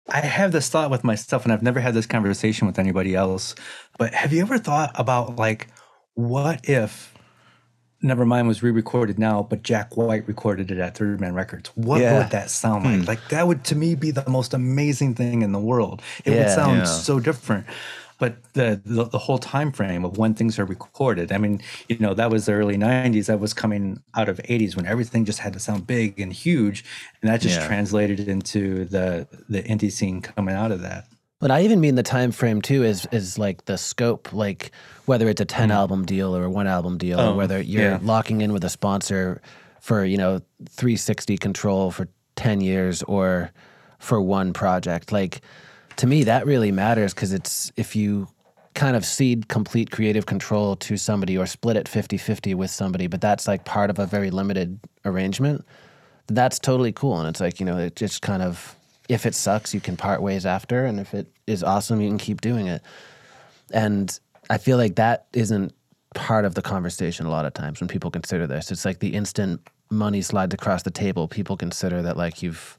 [0.08, 3.54] I have this thought with myself, and I've never had this conversation with anybody else.
[3.98, 5.68] But have you ever thought about like,
[6.14, 7.14] what if
[8.02, 11.70] Nevermind was re-recorded now, but Jack White recorded it at Third Man Records?
[11.74, 12.18] What Yeah.
[12.18, 12.96] would that sound like?
[13.00, 13.02] Hmm.
[13.04, 16.02] Like that would to me be the most amazing thing in the world.
[16.24, 16.84] It would sound Yeah.
[16.84, 17.64] so different.
[18.18, 21.98] But the, the the whole time frame of when things are recorded, I mean, you
[21.98, 23.26] know, that was the early '90s.
[23.26, 26.84] That was coming out of '80s when everything just had to sound big and huge,
[27.20, 27.66] and that just Yeah.
[27.66, 31.06] translated into the the indie scene coming out of that.
[31.40, 34.70] But I even mean the time frame too is is like the scope, like
[35.06, 35.76] whether it's a ten mm-hmm.
[35.78, 37.98] album deal or a one album deal, or Oh, whether you're yeah.
[38.02, 39.42] locking in with a sponsor
[39.80, 43.50] for you know 360 control for ten years or
[43.98, 45.10] for one project.
[45.12, 45.40] Like
[45.96, 48.28] to me, that really matters because it's if you
[48.74, 53.20] kind of cede complete creative control to somebody or split it 50-50 with somebody, but
[53.20, 55.64] that's like part of a very limited arrangement
[56.28, 57.18] that's totally cool.
[57.18, 58.74] And it's like, you know, it just kind of,
[59.08, 60.84] if it sucks, you can part ways after.
[60.86, 62.82] And if it is awesome, you can keep doing it.
[63.72, 64.18] And
[64.50, 65.74] I feel like that isn't
[66.14, 68.70] part of the conversation a lot of times when people consider this.
[68.70, 72.78] It's like the instant money slides across the table, people consider that like you've,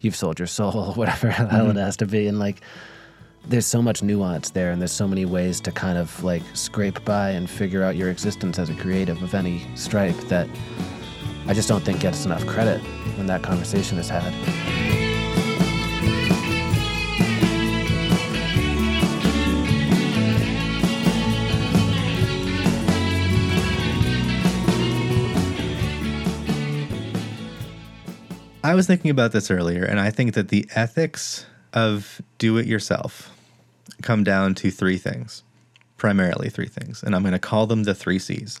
[0.00, 2.26] you've sold your soul, whatever the hell it has to be.
[2.26, 2.62] And like,
[3.46, 7.02] there's so much nuance there and there's so many ways to kind of like scrape
[7.04, 10.46] by and figure out your existence as a creative of any stripe that
[11.46, 12.80] I just don't think gets enough credit
[13.16, 14.99] when that conversation is had.
[28.70, 32.66] I was thinking about this earlier, and I think that the ethics of do it
[32.66, 33.36] yourself
[34.00, 35.42] come down to three things,
[35.96, 37.02] primarily three things.
[37.02, 38.60] And I'm going to call them the three C's.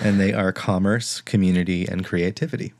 [0.00, 2.72] And they are commerce, community, and creativity.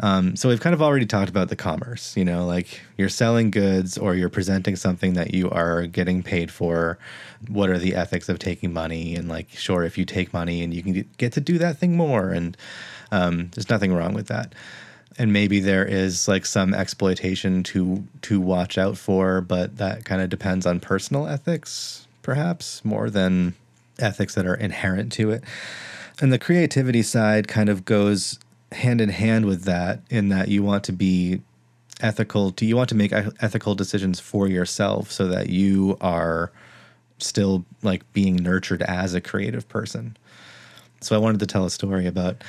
[0.00, 3.50] Um, so we've kind of already talked about the commerce, you know, like you're selling
[3.50, 6.98] goods or you're presenting something that you are getting paid for.
[7.48, 9.14] What are the ethics of taking money?
[9.14, 11.98] And like, sure, if you take money and you can get to do that thing
[11.98, 12.56] more, and
[13.12, 14.54] um, there's nothing wrong with that.
[15.18, 20.20] And maybe there is like some exploitation to to watch out for, but that kind
[20.20, 23.54] of depends on personal ethics, perhaps more than
[23.98, 25.42] ethics that are inherent to it.
[26.20, 28.38] And the creativity side kind of goes
[28.72, 31.40] hand in hand with that in that you want to be
[32.00, 36.52] ethical to you want to make ethical decisions for yourself so that you are
[37.18, 40.16] still like being nurtured as a creative person.
[41.00, 42.42] So I wanted to tell a story about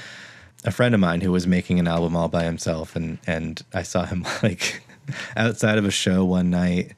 [0.63, 3.83] a friend of mine who was making an album all by himself and and I
[3.83, 4.81] saw him like
[5.35, 6.93] outside of a show one night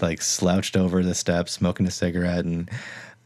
[0.00, 2.70] like slouched over the steps smoking a cigarette and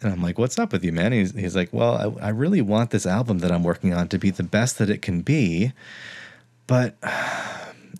[0.00, 1.10] and I'm like, what's up with you, man?
[1.10, 4.18] He's, he's like, well, I, I really want this album that I'm working on to
[4.18, 5.72] be the best that it can be,
[6.68, 6.96] but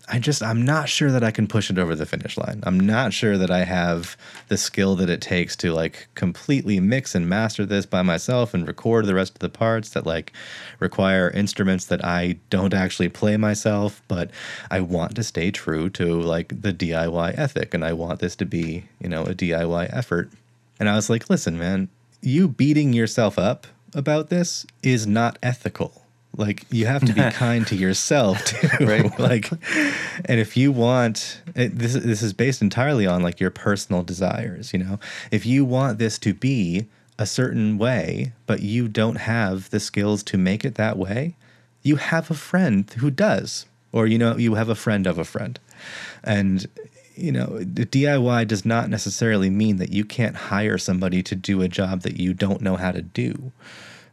[0.07, 2.61] I just I'm not sure that I can push it over the finish line.
[2.63, 7.15] I'm not sure that I have the skill that it takes to like completely mix
[7.15, 10.33] and master this by myself and record the rest of the parts that like
[10.79, 14.31] require instruments that I don't actually play myself, but
[14.71, 18.45] I want to stay true to like the DIY ethic and I want this to
[18.45, 20.31] be, you know, a DIY effort.
[20.79, 21.89] And I was like, "Listen, man,
[22.21, 26.05] you beating yourself up about this is not ethical."
[26.37, 28.85] Like you have to be kind to yourself too.
[28.85, 29.19] Right.
[29.19, 29.51] like,
[30.25, 34.73] and if you want it, this, this is based entirely on like your personal desires.
[34.73, 34.99] You know,
[35.31, 36.87] if you want this to be
[37.17, 41.35] a certain way, but you don't have the skills to make it that way,
[41.83, 45.25] you have a friend who does, or you know, you have a friend of a
[45.25, 45.59] friend,
[46.23, 46.67] and
[47.15, 51.61] you know, the DIY does not necessarily mean that you can't hire somebody to do
[51.61, 53.51] a job that you don't know how to do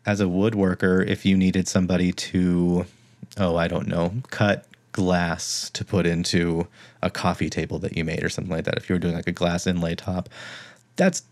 [0.07, 2.87] as a woodworker, if you needed somebody to,
[3.38, 6.69] oh, I don't know, cut glass to put into
[7.03, 9.27] a coffee table that you made or something like that, if you were doing like
[9.27, 10.29] a glass inlay top,
[10.95, 11.23] that's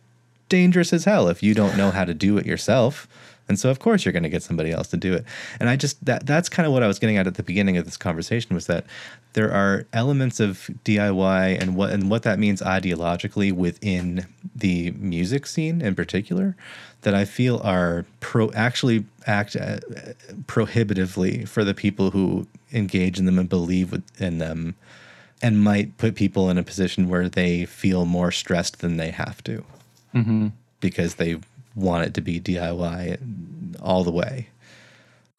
[0.49, 3.09] dangerous as hell if you don't know how to do it yourself.
[3.49, 5.25] And so of course you're going to get somebody else to do it.
[5.61, 7.77] And I just that that's kind of what I was getting at at the beginning
[7.77, 8.85] of this conversation was that
[9.35, 15.47] there are elements of DIY and what and what that means ideologically within the music
[15.47, 16.57] scene in particular
[17.03, 19.79] that I feel are pro actually act uh,
[20.47, 24.75] prohibitively for the people who engage in them and believe in them
[25.43, 29.45] and might put people in a position where they feel more stressed than they have
[29.45, 29.65] to
[30.81, 31.37] because they
[31.75, 33.19] want it to be DIY
[33.83, 34.49] all the way.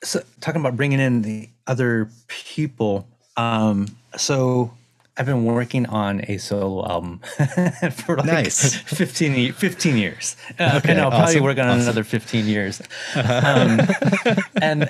[0.03, 4.71] so talking about bringing in the other people um so
[5.17, 7.19] i've been working on a solo album
[8.05, 8.75] for like Nice.
[8.85, 11.81] 15, 15 years uh, Okay, and i'll probably work on awesome.
[11.81, 12.81] another 15 years
[13.15, 13.79] um,
[14.61, 14.89] and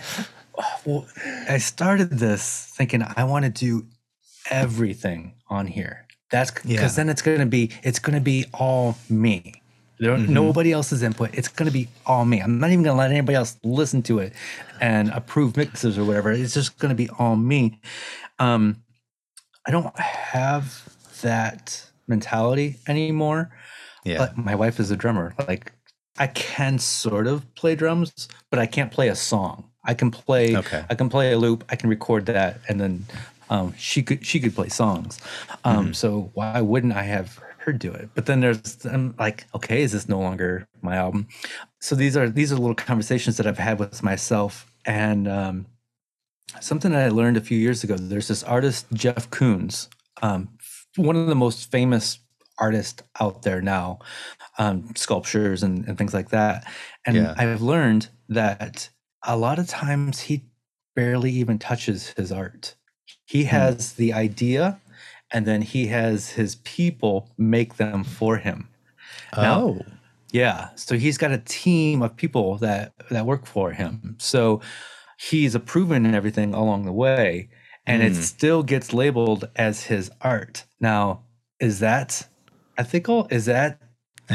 [0.86, 1.06] well,
[1.50, 3.86] i started this thinking i want to do
[4.52, 6.88] everything on here that's because Yeah.
[6.88, 9.54] then it's going to be it's going to be all me
[9.98, 10.34] there, Mm-hmm.
[10.34, 11.30] Nobody else's input.
[11.34, 12.42] It's going to be all me.
[12.42, 14.34] I'm not even going to let anybody else listen to it
[14.82, 16.34] and approve mixes or whatever.
[16.34, 17.80] It's just going to be all me.
[18.40, 18.84] Um,
[19.66, 20.84] I don't have
[21.22, 23.52] that mentality anymore.
[24.04, 24.20] Yeah.
[24.20, 25.34] But my wife is a drummer.
[25.48, 25.72] Like
[26.18, 29.70] I can sort of play drums, but I can't play a song.
[29.84, 30.56] I can play.
[30.56, 30.84] Okay.
[30.90, 31.64] I can play a loop.
[31.70, 33.06] I can record that, and then
[33.50, 35.20] um, she could she could play songs.
[35.64, 35.94] Um, Mm-hmm.
[35.94, 38.10] So why wouldn't I have her do it?
[38.14, 41.28] But then there's I'm like, okay, is this no longer my album?
[41.80, 45.66] So these are these are little conversations that I've had with myself, and um,
[46.62, 47.96] something that I learned a few years ago.
[47.98, 49.88] There's this artist Jeff Koons,
[50.22, 50.50] um,
[50.96, 52.20] one of the most famous
[52.58, 54.00] artists out there now,
[54.58, 56.66] um, sculptures and, and things like that.
[57.06, 57.34] And Yeah.
[57.38, 58.90] I've learned that
[59.24, 60.46] a lot of times he
[60.96, 62.76] barely even touches his art.
[63.26, 64.80] He has the idea,
[65.32, 68.70] and then he has his people make them for him.
[69.36, 69.82] Now- oh.
[70.32, 70.70] Yeah.
[70.76, 74.16] So he's got a team of people that that work for him.
[74.20, 74.62] So
[75.18, 77.50] he's approving everything along the way,
[77.86, 78.22] and it Mm.
[78.22, 80.64] still gets labeled as his art.
[80.80, 81.22] Now,
[81.60, 82.28] is that
[82.78, 83.28] ethical?
[83.32, 83.80] Is that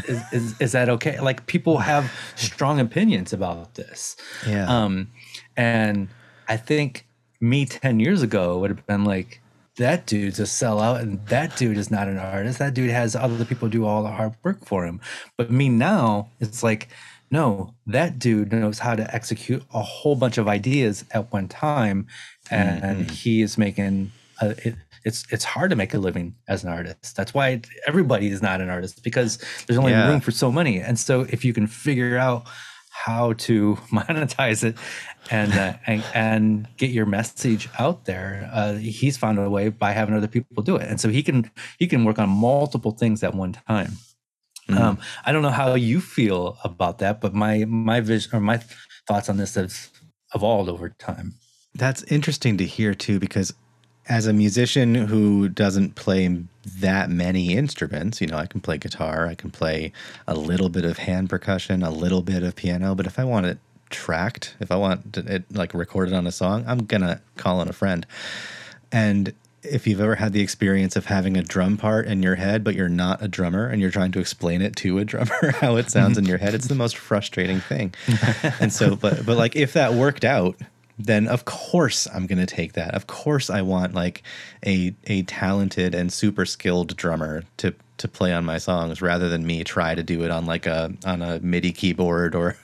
[0.06, 1.18] is, is, is that okay?
[1.20, 4.16] Like people have strong opinions about this.
[4.46, 4.66] Yeah.
[4.68, 5.08] Um,
[5.56, 6.08] and
[6.48, 7.06] I think
[7.40, 9.40] me 10 years ago would have been like,
[9.78, 12.58] that dude's a sellout and that dude is not an artist.
[12.60, 15.00] That dude has other people do all the hard work for him.
[15.36, 16.88] But me now, it's like,
[17.30, 22.06] no, that dude knows how to execute a whole bunch of ideas at one time.
[22.50, 26.70] And he is making a, it, it's it's hard to make a living as an
[26.70, 27.16] artist.
[27.16, 30.08] That's why everybody is not an artist because there's only Yeah.
[30.08, 30.80] room for so many.
[30.80, 32.46] And so if you can figure out
[32.90, 34.76] how to monetize it
[35.30, 39.92] and uh, and, and get your message out there, uh, he's found a way by
[39.92, 40.88] having other people do it.
[40.88, 43.92] And so he can he can work on multiple things at one time.
[44.78, 48.60] Um, I don't know how you feel about that, but my my vision or my
[49.06, 49.90] thoughts on this have
[50.34, 51.34] evolved over time.
[51.74, 53.52] That's interesting to hear too, because
[54.08, 56.44] as a musician who doesn't play
[56.78, 59.92] that many instruments, you know, I can play guitar, I can play
[60.26, 63.46] a little bit of hand percussion, a little bit of piano, but if I want
[63.46, 67.68] it tracked, if I want it like recorded on a song, I'm gonna call on
[67.68, 68.06] a friend.
[68.90, 72.64] And if you've ever had the experience of having a drum part in your head,
[72.64, 75.76] but you're not a drummer and you're trying to explain it to a drummer how
[75.76, 77.92] it sounds in your head, it's the most frustrating thing.
[78.60, 80.56] and so, but, but like if that worked out,
[80.98, 82.94] then of course I'm going to take that.
[82.94, 84.22] Of course I want like
[84.64, 89.46] a, a talented and super skilled drummer to, to play on my songs rather than
[89.46, 92.56] me try to do it on like a, on a MIDI keyboard or,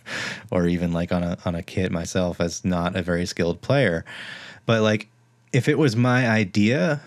[0.50, 4.04] or even like on a, on a kit myself as not a very skilled player.
[4.64, 5.08] But like,
[5.56, 7.00] if it was my idea,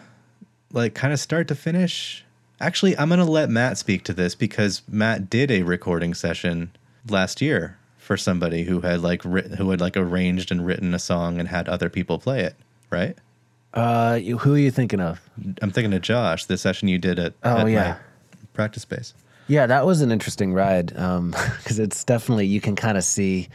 [0.73, 2.25] like kind of start to finish.
[2.59, 6.71] Actually, I'm going to let Matt speak to this because Matt did a recording session
[7.07, 10.99] last year for somebody who had like written, who had like arranged and written a
[10.99, 12.55] song and had other people play it,
[12.89, 13.15] right?
[13.75, 15.21] Uh, who are you thinking of?
[15.61, 17.97] I'm thinking of Josh, the session you did at, Oh, at yeah.
[18.53, 19.13] practice space.
[19.47, 23.47] Yeah, that was an interesting ride Um, because it's definitely you can kind of see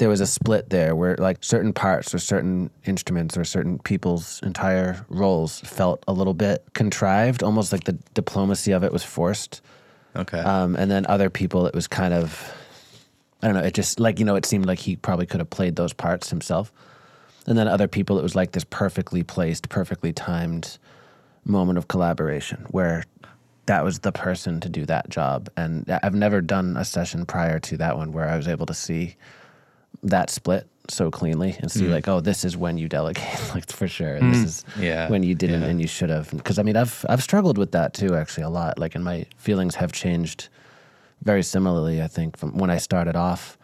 [0.00, 4.40] there was a split there where like certain parts or certain instruments or certain people's
[4.42, 9.60] entire roles felt a little bit contrived, almost like the diplomacy of it was forced.
[10.16, 10.38] Okay.
[10.38, 12.50] Um, and then other people, it was kind of,
[13.42, 15.50] I don't know, it just like, you know, it seemed like he probably could have
[15.50, 16.72] played those parts himself.
[17.46, 20.78] And then other people, it was like this perfectly placed, perfectly timed
[21.44, 23.04] moment of collaboration where
[23.66, 25.50] that was the person to do that job.
[25.58, 28.74] And I've never done a session prior to that one where I was able to
[28.74, 29.16] see
[30.02, 31.92] that split so cleanly and see hmm.
[31.92, 33.24] like, oh, this is when you delegate,
[33.54, 34.14] like for sure.
[34.14, 34.46] And this hmm.
[34.46, 35.68] is Yeah, when you didn't yeah.
[35.68, 36.30] and you should have.
[36.30, 38.78] Because I mean, I've I've struggled with that too, actually, a lot.
[38.78, 40.48] Like, and my feelings have changed
[41.22, 42.02] very similarly.
[42.02, 43.58] I think from when I started off,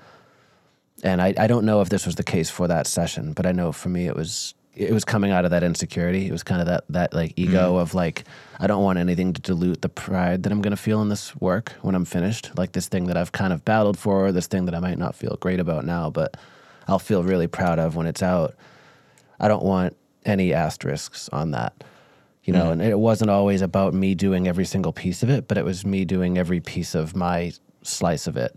[1.03, 3.53] and I I don't know if this was the case for that session, but I
[3.53, 6.27] know for me it was it was coming out of that insecurity.
[6.29, 7.79] It was kind of that that like ego mm-hmm.
[7.79, 8.25] of like
[8.61, 11.73] I don't want anything to dilute the pride that I'm gonna feel in this work
[11.81, 12.51] when I'm finished.
[12.57, 15.17] Like this thing that I've kind of battled for, this thing that I might not
[15.17, 16.37] feel great about now, but
[16.87, 18.55] I'll feel really proud of when it's out.
[19.41, 19.97] I don't want
[20.27, 21.73] any asterisks on that.
[22.45, 22.81] You know, mm-hmm.
[22.81, 25.85] and it wasn't always about me doing every single piece of it, but it was
[25.85, 27.53] me doing every piece of my
[27.83, 28.57] slice of it.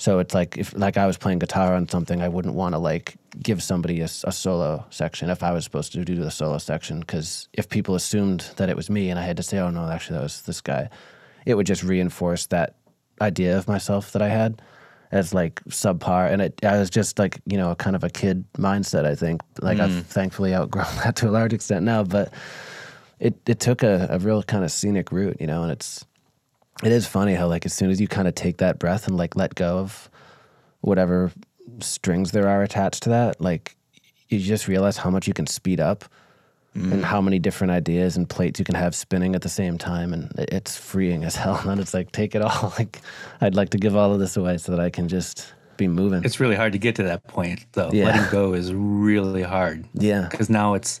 [0.00, 2.78] So it's like if like I was playing guitar on something, I wouldn't want to
[2.78, 7.00] like give somebody a solo section if I was supposed to do the solo section
[7.00, 9.86] because if people assumed that it was me and I had to say, "Oh no,
[9.90, 10.88] actually that was this guy,"
[11.44, 12.76] it would just reinforce that
[13.20, 14.62] idea of myself that I had
[15.12, 16.32] as like subpar.
[16.32, 19.42] And it I was just like you know kind of a kid mindset I think.
[19.60, 20.02] Like I've mm.
[20.04, 22.32] thankfully outgrown that to a large extent now but
[23.18, 26.06] it it took a, a real kind of scenic route you know and it's
[26.82, 29.16] it is funny how like as soon as you kind of take that breath and
[29.16, 30.10] like let go of
[30.80, 31.30] whatever
[31.80, 33.76] strings there are attached to that like
[34.28, 36.04] you just realize how much you can speed up
[36.74, 37.02] and mm.
[37.02, 40.32] how many different ideas and plates you can have spinning at the same time and
[40.38, 42.72] it's freeing as hell and it's like take it all.
[42.78, 43.00] Like
[43.40, 46.22] i'd like to give all of this away so that i can just be moving.
[46.22, 47.90] It's really hard to get to that point, though.
[47.92, 48.04] Yeah.
[48.04, 49.86] Letting go is really hard.
[49.94, 50.28] Yeah.
[50.30, 51.00] Because now it's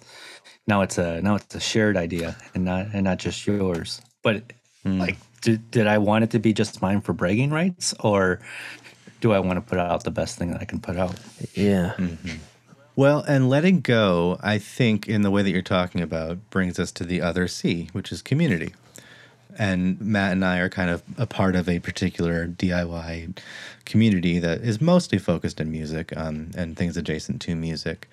[0.66, 4.00] now it's a now it's a shared idea and not and not just yours.
[4.22, 4.42] But
[4.82, 4.98] hmm.
[4.98, 8.40] like, did, did I want it to be just mine for bragging rights, or
[9.20, 11.14] do I want to put out the best thing that I can put out?
[11.54, 11.94] yeah
[12.96, 16.92] Well, and letting go, I think, in the way that you're talking about, brings us
[16.92, 18.74] to the other C, which is community.
[19.58, 23.38] And Matt and I are kind of a part of a particular DIY
[23.84, 28.08] community that is mostly focused in music um, and things adjacent to music.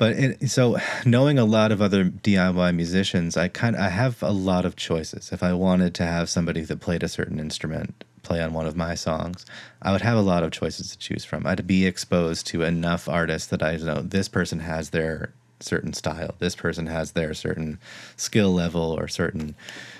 [0.00, 4.32] But it, so, knowing a lot of other DIY musicians, I kind I have a
[4.32, 5.30] lot of choices.
[5.30, 8.74] If I wanted to have somebody that played a certain instrument play on one of
[8.74, 9.44] my songs,
[9.82, 11.46] I would have a lot of choices to choose from.
[11.46, 16.34] I'd be exposed to enough artists that I know this person has their certain style,
[16.38, 17.78] this person has their certain
[18.16, 19.54] skill level, or certain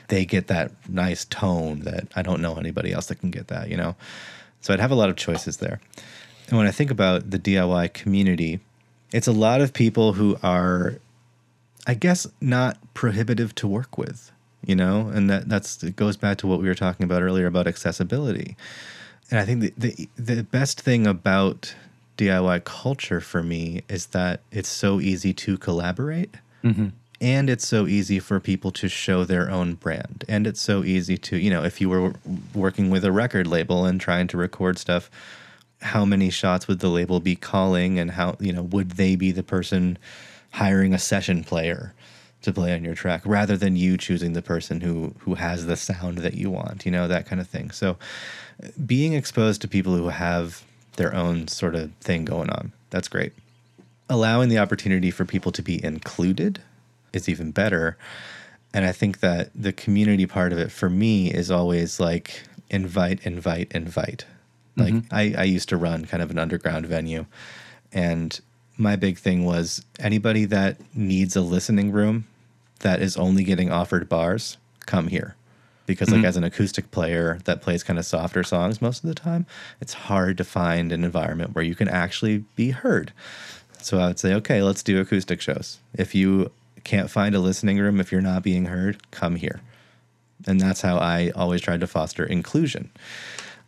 [0.09, 3.69] they get that nice tone that I don't know anybody else that can get that.
[3.69, 3.97] You know,
[4.63, 5.79] so I'd have a lot of choices there.
[6.49, 8.61] And when I think about the DIY community,
[9.13, 10.97] it's a lot of people who are,
[11.87, 14.31] I guess, not prohibitive to work with,
[14.65, 17.47] you know, and that that's it goes back to what we were talking about earlier
[17.47, 18.57] about accessibility.
[19.31, 21.75] And I think the the, the best thing about
[22.21, 26.35] DIY culture for me is that it's so easy to collaborate.
[26.63, 26.89] Mm-hmm.
[27.23, 30.25] And it's so easy for people to show their own brand.
[30.27, 32.15] And it's so easy to, you know, if you were
[32.55, 35.11] working with a record label and trying to record stuff,
[35.83, 39.33] how many shots would the label be calling and how you know would they be
[39.33, 39.99] the person
[40.53, 41.95] hiring a session player
[42.43, 45.77] to play on your track rather than you choosing the person who who has the
[45.77, 47.71] sound that you want you know that kind of thing.
[47.71, 47.97] So
[48.63, 50.63] uh, being exposed to people who have
[50.97, 53.33] their own sort of thing going on that's great.
[54.09, 56.61] Allowing the opportunity for people to be included
[57.13, 57.97] is even better.
[58.75, 63.25] And i think that the community part of it for me is always like invite
[63.27, 64.25] invite invite
[64.77, 65.15] like mm-hmm.
[65.15, 67.27] I, I used to run kind of an underground venue.
[67.93, 68.39] And
[68.77, 72.27] my big thing was anybody that needs a listening room
[72.81, 74.57] that is only getting offered bars
[74.87, 75.37] come here.
[75.87, 76.27] Because like mm-hmm.
[76.27, 79.45] as an acoustic player that plays kind of softer songs most of the time
[79.81, 83.13] it's hard to find an environment where you can actually be heard.
[83.83, 85.79] So i would say okay let's do acoustic shows.
[85.95, 86.53] If you
[86.85, 89.61] can't find a listening room if you're not being heard come here.
[90.47, 92.91] And that's how i always tried to foster inclusion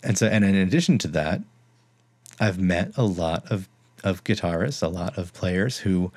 [0.03, 1.41] and so and in addition to that
[2.41, 3.69] i've met a lot of
[4.05, 6.13] of guitarists a lot of players who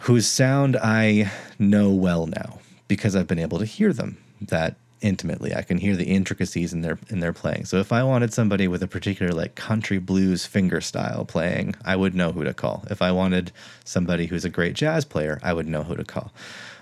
[0.00, 5.54] whose sound i know well now because I've been able to hear them that intimately.
[5.54, 7.66] I can hear the intricacies in their in their playing.
[7.66, 11.94] So if I wanted somebody with a particular like country blues finger style playing, I
[11.94, 12.84] would know who to call.
[12.90, 13.52] If I wanted
[13.84, 16.32] somebody who's a great jazz player, I would know who to call.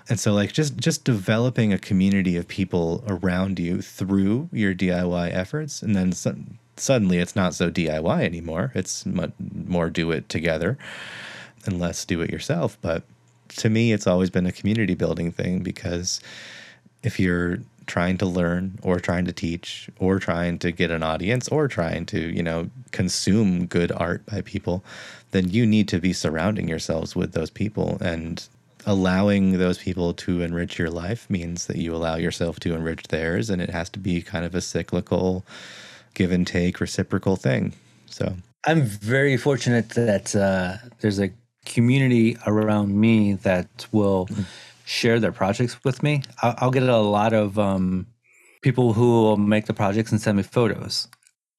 [0.09, 5.33] And so like just just developing a community of people around you through your DIY
[5.33, 5.81] efforts.
[5.81, 6.13] And then
[6.77, 8.71] suddenly it's not so DIY anymore.
[8.73, 10.77] It's much more do it together
[11.65, 13.03] and less do it yourself, but
[13.49, 16.21] to me it's always been a community building thing because
[17.03, 21.47] if you're trying to learn or trying to teach or trying to get an audience
[21.47, 24.83] or trying to, you know, consume good art by people,
[25.31, 27.97] then you need to be surrounding yourselves with those people.
[28.01, 28.47] And
[28.87, 33.51] allowing those people to enrich your life means that you allow yourself to enrich theirs
[33.51, 35.45] and it has to be kind of a cyclical
[36.15, 37.73] give and take reciprocal thing.
[38.07, 38.35] So
[38.65, 41.29] I'm very fortunate that uh, there's a
[41.65, 44.45] community around me that will mm
[44.87, 46.23] share their projects with me.
[46.41, 48.07] I'll, I'll get a lot of um,
[48.61, 51.09] people who will make the projects and send me photos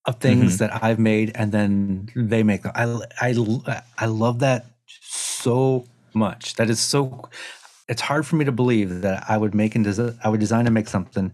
[0.07, 0.72] of things mm-hmm.
[0.72, 2.72] that I've made, and then they make them.
[2.74, 2.85] I,
[3.20, 4.64] I, I love that
[5.03, 5.85] so
[6.15, 6.55] much.
[6.55, 7.29] That is so.
[7.89, 10.19] It's hard for me to believe that I would make and design.
[10.23, 11.33] I would design and make something,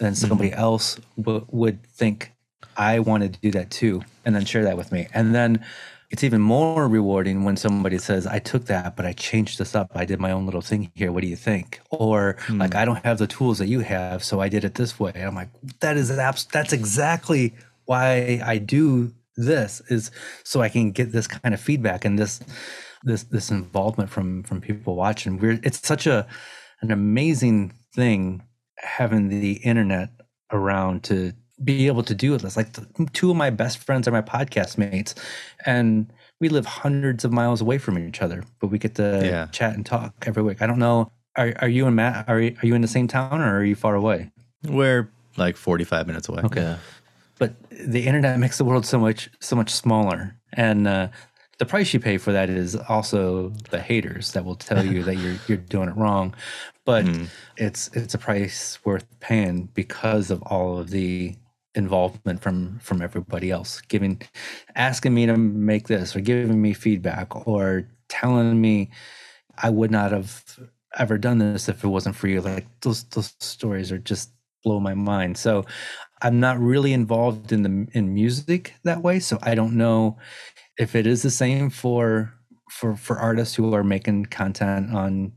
[0.00, 0.60] and somebody mm-hmm.
[0.60, 2.32] else w- would think
[2.76, 5.64] I wanted to do that too, and then share that with me, and then
[6.10, 9.92] it's even more rewarding when somebody says, I took that, but I changed this up.
[9.94, 11.12] I did my own little thing here.
[11.12, 11.80] What do you think?
[11.90, 12.58] Or mm.
[12.58, 15.12] like, I don't have the tools that you have, so I did it this way.
[15.14, 17.54] And I'm like, that is abs- that's exactly
[17.84, 20.10] why I do this is
[20.42, 22.40] so I can get this kind of feedback and this
[23.02, 25.38] this this involvement from from people watching.
[25.38, 26.26] We're it's such a
[26.80, 28.42] an amazing thing
[28.76, 30.10] having the internet
[30.52, 31.32] around to
[31.62, 32.56] be able to do this.
[32.56, 32.74] Like
[33.12, 35.14] two of my best friends are my podcast mates,
[35.66, 39.46] and we live hundreds of miles away from each other, but we get to yeah.
[39.46, 40.62] chat and talk every week.
[40.62, 41.12] I don't know.
[41.36, 42.28] Are, are you and Matt?
[42.28, 44.30] Are you, are you in the same town or are you far away?
[44.64, 46.42] We're like forty five minutes away.
[46.42, 46.78] Okay, yeah.
[47.38, 51.08] but the internet makes the world so much so much smaller, and uh,
[51.60, 55.16] the price you pay for that is also the haters that will tell you that
[55.16, 56.34] you're you're doing it wrong.
[56.86, 57.28] But mm.
[57.58, 61.36] it's it's a price worth paying because of all of the
[61.74, 64.20] involvement from from everybody else giving
[64.74, 68.90] asking me to make this or giving me feedback or telling me
[69.56, 70.58] i would not have
[70.98, 74.32] ever done this if it wasn't for you like those those stories are just
[74.64, 75.64] blow my mind so
[76.22, 80.18] i'm not really involved in the in music that way so i don't know
[80.80, 82.32] if it is the same for
[82.70, 85.32] for for artists who are making content on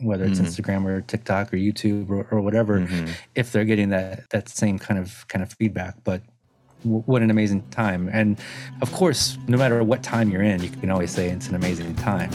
[0.00, 0.48] whether it's mm-hmm.
[0.48, 3.12] Instagram or TikTok or YouTube or, or whatever, mm-hmm.
[3.34, 5.94] if they're getting that that same kind of kind of feedback.
[6.04, 6.22] But
[6.84, 8.10] w- what an amazing time!
[8.12, 8.38] And
[8.82, 11.94] of course, no matter what time you're in, you can always say it's an amazing
[11.96, 12.30] time.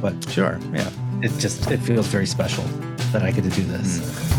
[0.00, 2.64] But sure, yeah, it just it feels very special
[3.12, 3.98] that I get to do this.
[3.98, 4.33] Mm-hmm.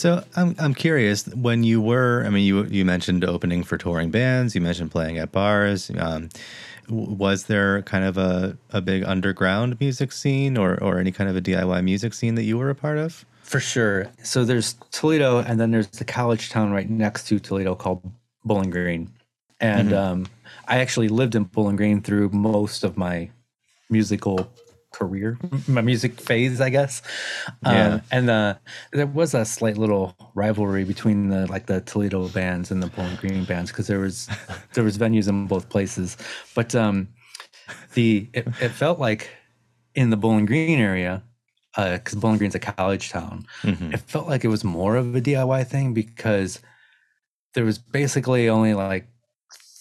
[0.00, 4.10] So I'm I'm curious when you were I mean you you mentioned opening for touring
[4.10, 6.30] bands you mentioned playing at bars um,
[6.88, 11.36] was there kind of a, a big underground music scene or or any kind of
[11.36, 13.26] a DIY music scene that you were a part of?
[13.42, 14.06] For sure.
[14.22, 18.02] So there's Toledo and then there's the college town right next to Toledo called
[18.42, 19.10] Bowling Green.
[19.60, 20.12] And mm-hmm.
[20.12, 20.26] um,
[20.66, 23.28] I actually lived in Bowling Green through most of my
[23.90, 24.50] musical
[24.92, 25.38] career,
[25.68, 27.02] my music phase, I guess.
[27.64, 27.94] Yeah.
[27.94, 28.54] Um, and uh,
[28.92, 33.16] there was a slight little rivalry between the like the Toledo bands and the Bowling
[33.16, 34.28] Green bands because there was
[34.74, 36.16] there was venues in both places.
[36.54, 37.08] But um,
[37.94, 39.30] the it, it felt like
[39.94, 41.22] in the Bowling Green area
[41.74, 43.46] because uh, Bowling Green's a college town.
[43.62, 43.94] Mm-hmm.
[43.94, 46.60] It felt like it was more of a DIY thing because
[47.54, 49.06] there was basically only like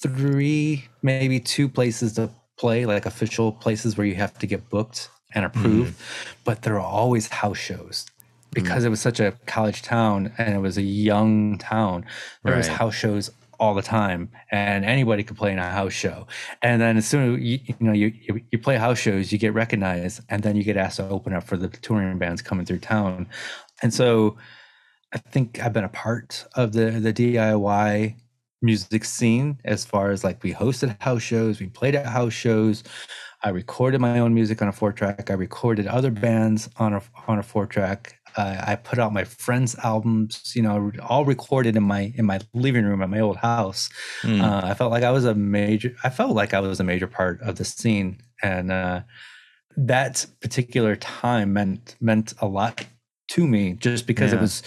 [0.01, 2.29] three, maybe two places to
[2.59, 6.33] play, like official places where you have to get booked and approved, mm.
[6.43, 8.05] but there are always house shows
[8.51, 8.87] because mm.
[8.87, 12.05] it was such a college town and it was a young town.
[12.43, 12.57] There right.
[12.57, 16.27] was house shows all the time, and anybody could play in a house show.
[16.61, 18.13] And then as soon as you, you know you,
[18.51, 21.43] you play house shows, you get recognized, and then you get asked to open up
[21.43, 23.27] for the touring bands coming through town.
[23.81, 24.37] And so,
[25.13, 28.15] I think I've been a part of the the DIY
[28.61, 32.83] music scene as far as like we hosted house shows, we played at house shows.
[33.41, 35.29] I recorded my own music on a four track.
[35.29, 38.19] I recorded other bands on a on a four track.
[38.35, 42.39] Uh, I put out my friends' albums, you know, all recorded in my in my
[42.53, 43.89] living room at my old house.
[44.21, 44.41] Mm.
[44.41, 45.95] Uh, I felt like I was a major.
[46.03, 49.01] I felt like I was a major part of the scene, and uh,
[49.77, 52.85] that particular time meant meant a lot
[53.29, 54.37] to me, just because yeah.
[54.37, 54.63] it was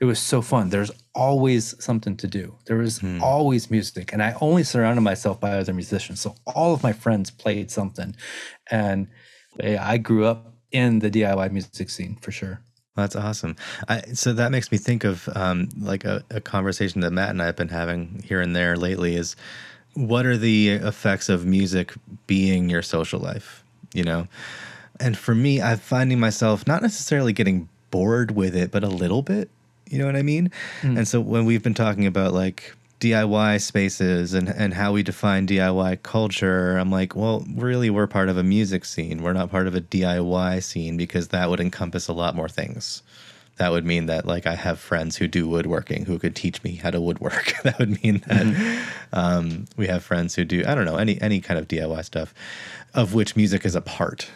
[0.00, 0.70] it was so fun.
[0.70, 2.56] There's always something to do.
[2.64, 6.20] There was always music, and I only surrounded myself by other musicians.
[6.20, 8.16] So all of my friends played something,
[8.70, 9.08] and
[9.62, 12.62] I grew up in the DIY music scene for sure.
[12.96, 13.56] That's awesome.
[13.88, 17.42] I, so that makes me think of um, like a, a conversation that Matt and
[17.42, 19.16] I have been having here and there lately.
[19.16, 19.36] Is
[19.94, 21.92] what are the effects of music
[22.26, 23.64] being your social life?
[23.92, 24.28] You know,
[24.98, 29.22] and for me, I'm finding myself not necessarily getting bored with it, but a little
[29.22, 29.50] bit.
[29.90, 30.50] You know what I mean?
[30.96, 35.48] And so when we've been talking about like DIY spaces and, and how we define
[35.48, 39.20] DIY culture, I'm like, well, really, we're part of a music scene.
[39.20, 43.02] We're not part of a DIY scene because that would encompass a lot more things.
[43.56, 46.76] That would mean that like I have friends who do woodworking who could teach me
[46.76, 47.52] how to woodwork.
[47.64, 51.40] that would mean that um, we have friends who do I don't know any any
[51.40, 52.32] kind of DIY stuff,
[52.94, 54.30] of which music is a part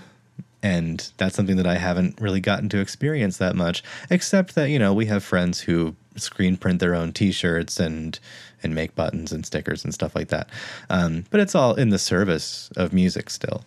[0.65, 3.85] and that's something that I haven't really gotten to experience that much.
[4.09, 8.19] Except that you know we have friends who screen print their own T-shirts and
[8.63, 10.49] and make buttons and stickers and stuff like that.
[10.89, 13.63] Um, but it's all in the service of music still.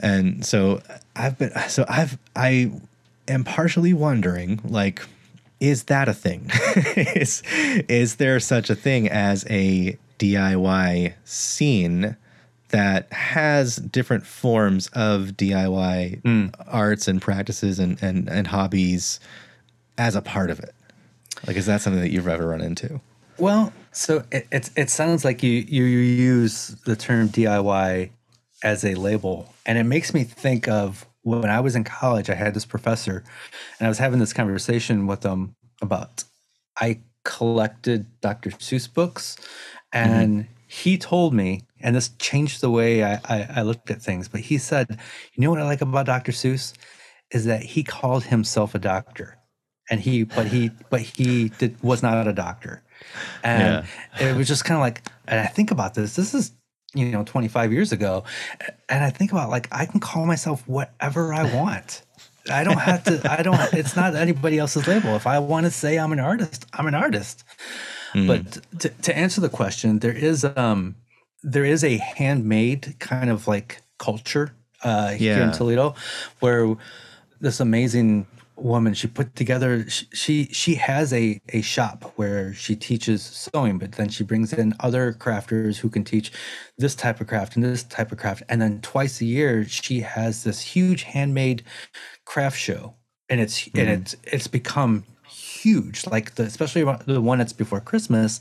[0.00, 0.82] And so
[1.14, 2.72] I've been so I've I
[3.28, 5.06] am partially wondering like
[5.60, 6.50] is that a thing?
[6.96, 7.44] is
[7.88, 12.16] is there such a thing as a DIY scene
[12.70, 16.46] that has different forms of DIY hmm.
[16.66, 19.20] arts and practices and, and, and hobbies
[19.98, 20.74] as a part of it?
[21.46, 23.00] Like, is that something that you've ever run into?
[23.38, 28.10] Well, so it, it it sounds like you you you use the term DIY
[28.62, 32.28] as a label, and it makes me think of when I was in college.
[32.28, 33.24] I had this professor,
[33.78, 36.24] and I was having this conversation with him about
[36.78, 38.50] I collected Dr.
[38.50, 39.36] Seuss books,
[39.94, 40.10] mm-hmm.
[40.12, 44.28] and he told me, and this changed the way I, I I looked at things.
[44.28, 44.98] But he said,
[45.34, 46.32] "You know what I like about Dr.
[46.32, 46.74] Seuss
[47.30, 49.36] is that he called himself a doctor."
[49.90, 52.84] And he, but he, but he did was not a doctor,
[53.42, 53.84] and
[54.20, 56.14] it was just kind of like, and I think about this.
[56.14, 56.52] This is,
[56.94, 58.22] you know, 25 years ago,
[58.88, 62.02] and I think about like I can call myself whatever I want.
[62.48, 63.20] I don't have to.
[63.30, 63.58] I don't.
[63.74, 65.16] It's not anybody else's label.
[65.16, 67.44] If I want to say I'm an artist, I'm an artist.
[68.14, 70.96] But to, to answer the question, there is um
[71.42, 75.94] there is a handmade kind of like culture uh, here in Toledo,
[76.40, 76.76] where
[77.40, 78.26] this amazing
[78.56, 83.78] woman she put together she she, she has a, a shop where she teaches sewing
[83.78, 86.30] but then she brings in other crafters who can teach
[86.76, 88.42] this type of craft and this type of craft.
[88.48, 91.62] And then twice a year she has this huge handmade
[92.24, 92.94] craft show.
[93.28, 96.06] And it's and it's it's become huge.
[96.06, 98.40] Like the especially the one that's before christmas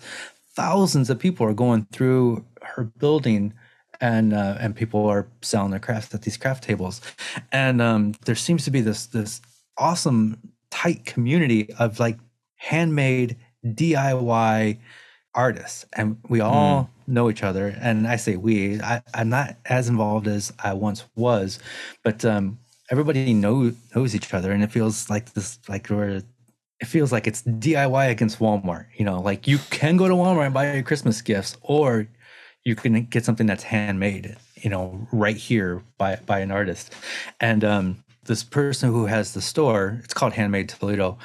[0.56, 2.44] thousands of people are going through
[2.76, 3.54] her building
[4.02, 7.02] and uh, and people are selling their crafts at these craft tables.
[7.52, 9.42] And um, there seems to be this this
[9.78, 10.38] awesome
[10.72, 12.18] tight community of like
[12.56, 14.78] handmade diy
[15.36, 15.86] artists.
[15.94, 17.76] And we all know each other.
[17.80, 21.60] And i say we I, i'm not as involved as i once was
[22.04, 22.60] but um,
[22.92, 24.52] everybody know, knows each other.
[24.52, 26.22] And it feels like this like we're
[26.82, 29.20] it feels like it's diy against walmart you know?
[29.22, 32.08] Like you can go to walmart and buy your christmas gifts or
[32.64, 36.94] you can get something that's handmade you know right here by by an artist.
[37.40, 41.18] And um this person who has the store it's called handmade toledo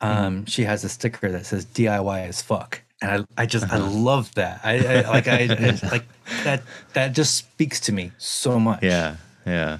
[0.00, 2.82] um she has a sticker that says diy as fuck.
[3.02, 4.60] And i, I just i love that.
[4.64, 6.04] I, I like I, I like
[6.44, 6.62] that
[6.92, 8.82] that just speaks to me so much.
[8.82, 9.16] Yeah,
[9.46, 9.78] yeah.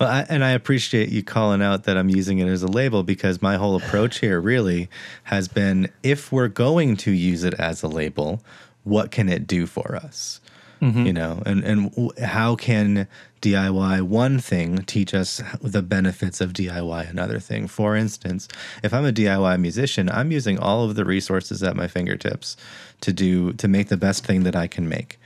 [0.00, 3.04] Well, I, and I appreciate you calling out that I'm using it as a label
[3.04, 4.88] because my whole approach here really
[5.24, 8.42] has been if we're going to use it as a label,
[8.84, 10.40] what can it do for us?
[10.80, 11.06] Mm-hmm.
[11.06, 13.08] You know, and and how can
[13.40, 17.68] DIY one thing teach us the benefits of DIY another thing?
[17.68, 18.48] For instance,
[18.82, 22.56] if I'm a DIY musician, I'm using all of the resources at my fingertips
[23.00, 25.18] to do to make the best thing that I can make.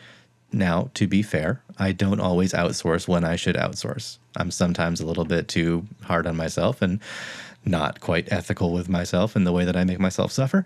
[0.52, 4.18] Now, to be fair, I don't always outsource when I should outsource.
[4.36, 7.00] I'm sometimes a little bit too hard on myself and
[7.64, 10.64] not quite ethical with myself in the way that I make myself suffer.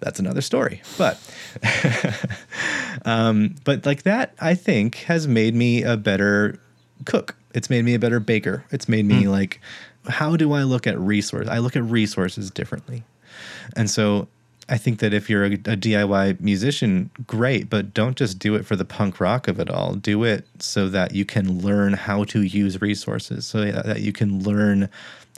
[0.00, 0.82] That's another story.
[0.98, 1.18] But
[3.04, 6.58] um, but like that, I think has made me a better
[7.04, 7.36] cook.
[7.54, 8.64] It's made me a better baker.
[8.70, 9.60] It's made me like,
[10.08, 11.48] how do I look at resource?
[11.48, 13.02] I look at resources differently.
[13.76, 14.28] And so
[14.68, 18.64] I think that if you're a, a DIY musician, great, but don't just do it
[18.64, 19.94] for the punk rock of it all.
[19.94, 24.12] Do it so that you can learn how to use resources, so that that you
[24.12, 24.88] can learn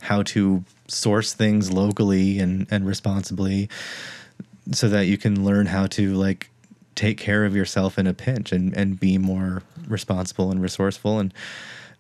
[0.03, 3.71] how to source things locally and, and responsibly,
[4.71, 6.51] so that you can learn how to like
[6.95, 11.19] take care of yourself in a pinch and, and be more responsible and resourceful.
[11.19, 11.35] And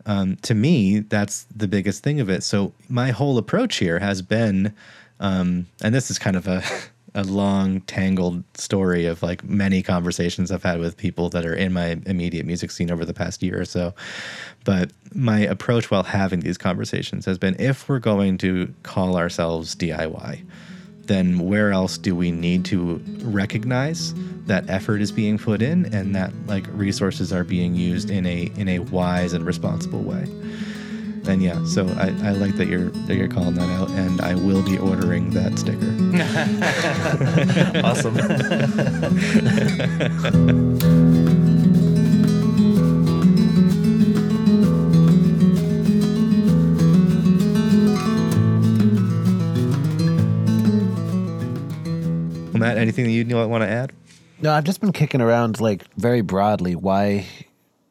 [0.06, 2.42] um, to me, that's the biggest thing of it.
[2.42, 4.74] So my whole approach here has been
[5.20, 6.62] Um, and this is kind of a
[7.14, 11.70] a long tangled story of like many conversations I've had with people that are in
[11.70, 13.94] my immediate music scene over the past year or so.
[14.64, 19.76] But my approach while having these conversations has been if we're going to call ourselves
[19.76, 20.42] DIY,
[21.06, 24.14] then where else do we need to recognize
[24.46, 28.50] that effort is being put in and that like resources are being used in a
[28.56, 30.26] in a wise and responsible way?
[31.26, 34.34] And yeah, so I, I like that you're that you're calling that out, and I
[34.34, 35.86] will be ordering that sticker.
[37.86, 38.16] awesome.
[52.62, 53.92] Matt, anything that you want to add?
[54.40, 56.74] No, I've just been kicking around like very broadly.
[56.74, 57.26] Why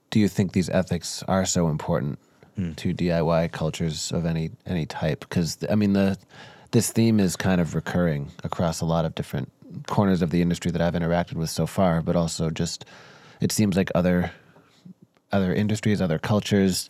[0.09, 2.19] do you think these ethics are so important
[2.55, 2.74] hmm.
[2.74, 5.22] to DIY cultures of any any type?
[5.22, 6.17] Because I mean, the
[6.72, 9.51] this theme is kind of recurring across a lot of different
[9.88, 12.86] corners of the industry that I've interacted with so far, but also just
[13.39, 14.32] it seems like other
[15.32, 16.89] other industries, other cultures,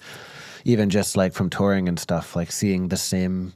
[0.65, 3.53] even just like from touring and stuff, like seeing the same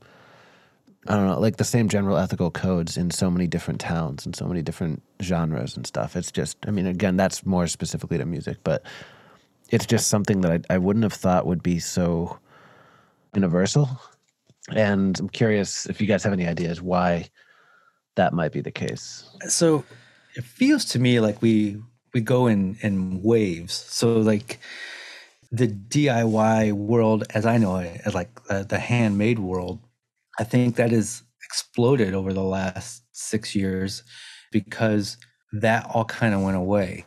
[1.07, 4.35] I don't know, like the same general ethical codes in so many different towns and
[4.35, 6.15] so many different genres and stuff.
[6.15, 8.83] It's just, I mean, again, that's more specifically to music, but
[9.69, 12.39] it's just something that I, I wouldn't have thought would be so
[13.35, 13.89] universal.
[14.75, 17.29] And I'm curious if you guys have any ideas why
[18.15, 19.29] that might be the case.
[19.47, 19.83] so
[20.35, 21.77] it feels to me like we
[22.13, 24.59] we go in in waves so like
[25.51, 29.79] the diy world as i know it like uh, the handmade world
[30.39, 34.03] i think that has exploded over the last six years
[34.51, 35.17] because
[35.53, 37.05] that all kind of went away.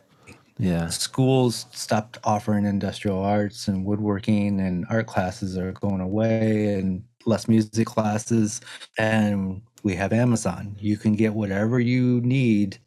[0.61, 0.87] Yeah.
[0.87, 7.47] schools stopped offering industrial arts and woodworking and art classes are going away and less
[7.47, 8.59] music classes.
[8.97, 10.75] And we have amazon.
[10.77, 12.77] You can get whatever you need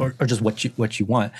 [0.00, 1.32] or, or just what you what you want.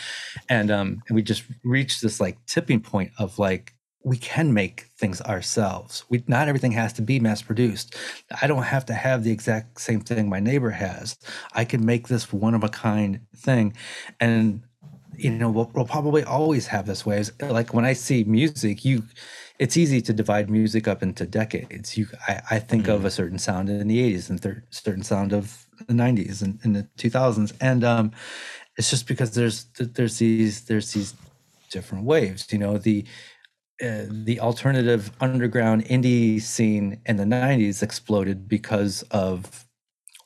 [0.49, 3.75] And um and we just reached this like tipping point of like
[4.05, 6.05] we can make things ourselves.
[6.09, 7.97] We not everything has to be mass produced
[8.41, 11.17] i don't have to have the exact same thing my neighbor has.
[11.53, 13.75] I can make this one of a kind thing.
[14.21, 14.63] And
[15.17, 17.19] you know we'll, we'll probably always have this way.
[17.19, 19.03] It's like when i see music you
[19.59, 21.97] it's easy to divide music up into decades.
[21.97, 25.33] You i, I think of a certain sound in the 80s and thir- certain sound
[25.33, 28.13] of the 90s and in the 2000s and um
[28.77, 31.15] it's just because there's there's these there's these
[31.71, 33.05] different waves you know the
[33.81, 39.67] uh, the alternative underground indie scene in the 90s exploded because of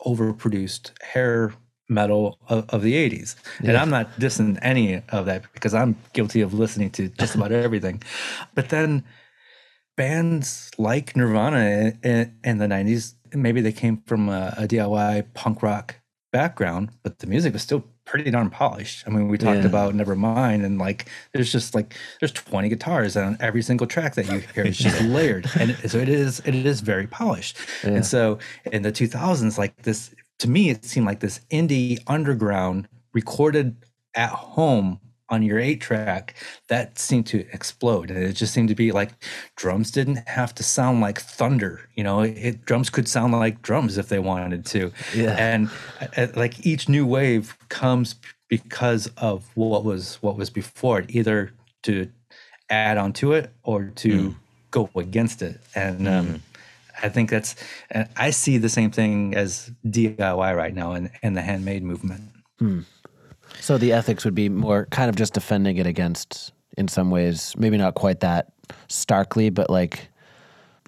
[0.04, 1.54] overproduced hair
[1.88, 6.40] metal of, of the 80s and i'm not dissing any of that because i'm guilty
[6.40, 8.02] of listening to just about everything.
[8.54, 9.04] But then
[9.96, 15.62] bands like nirvana in, in the 90s maybe they came from a, a diy punk
[15.62, 15.96] rock
[16.32, 19.04] background but the music was still pretty darn polished.
[19.06, 19.66] I mean we talked Yeah.
[19.66, 24.26] about nevermind and like there's just like there's 20 guitars on every single track that
[24.30, 24.64] you hear.
[24.64, 25.46] It's just layered.
[25.58, 27.58] And it, so it is it is very polished.
[27.82, 28.38] And so
[28.72, 33.76] in the 2000s like this to me it seemed like this indie underground recorded
[34.14, 36.34] at home on your eight track
[36.68, 38.10] that seemed to explode.
[38.10, 39.12] And it just seemed to be like
[39.56, 42.20] drums didn't have to sound like thunder you know?
[42.20, 44.92] It, drums could sound like drums if they wanted to.
[45.14, 45.36] Yeah.
[45.38, 45.70] and
[46.00, 48.16] uh, uh, like each new wave comes
[48.48, 51.52] because of what was what was before it either
[51.82, 52.08] to
[52.70, 54.34] add on to it or to mm.
[54.70, 55.60] go against it.
[55.74, 56.36] And um mm-hmm.
[57.02, 57.56] I think that's,
[57.90, 62.22] and I see the same thing as DIY right now in, in the handmade movement.
[62.58, 62.80] Hmm.
[63.60, 67.54] So the ethics would be more kind of just defending it against, in some ways,
[67.56, 68.52] maybe not quite that
[68.88, 70.08] starkly, but like,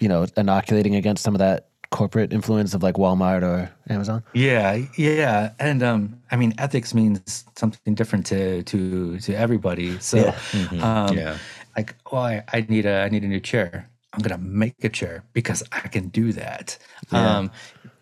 [0.00, 4.22] you know, inoculating against some of that corporate influence of like Walmart or Amazon.
[4.34, 9.98] Yeah, yeah, and um, I mean, ethics means something different to to to everybody.
[9.98, 10.34] So,
[10.82, 11.38] um, Yeah.
[11.76, 13.88] like, oh, I, I need a I need a new chair.
[14.12, 16.76] I'm gonna make a chair because I can do that.
[17.12, 17.50] Um,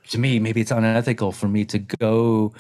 [0.09, 2.53] to me, maybe it's unethical for me to go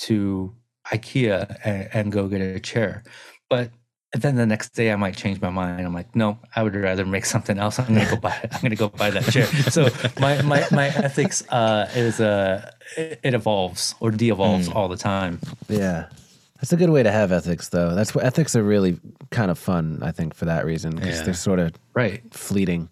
[0.00, 0.54] to
[0.92, 3.02] IKEA and, and go get a chair,
[3.48, 3.70] but
[4.12, 5.86] then the next day I might change my mind.
[5.86, 7.78] I'm like, no, I would rather make something else.
[7.78, 8.36] I'm gonna go buy.
[8.52, 9.46] I'm gonna go buy that chair.
[9.46, 9.88] So
[10.18, 15.38] my my my ethics uh, is uh, it, it evolves or de-evolves all the time.
[15.68, 16.08] Yeah.
[16.56, 17.94] That's a good way to have ethics, though.
[17.94, 18.98] That's what ethics are really
[19.30, 21.22] kind of fun, I think, for that reason, because Yeah.
[21.24, 22.20] they're sort of Right.
[22.34, 22.90] fleeting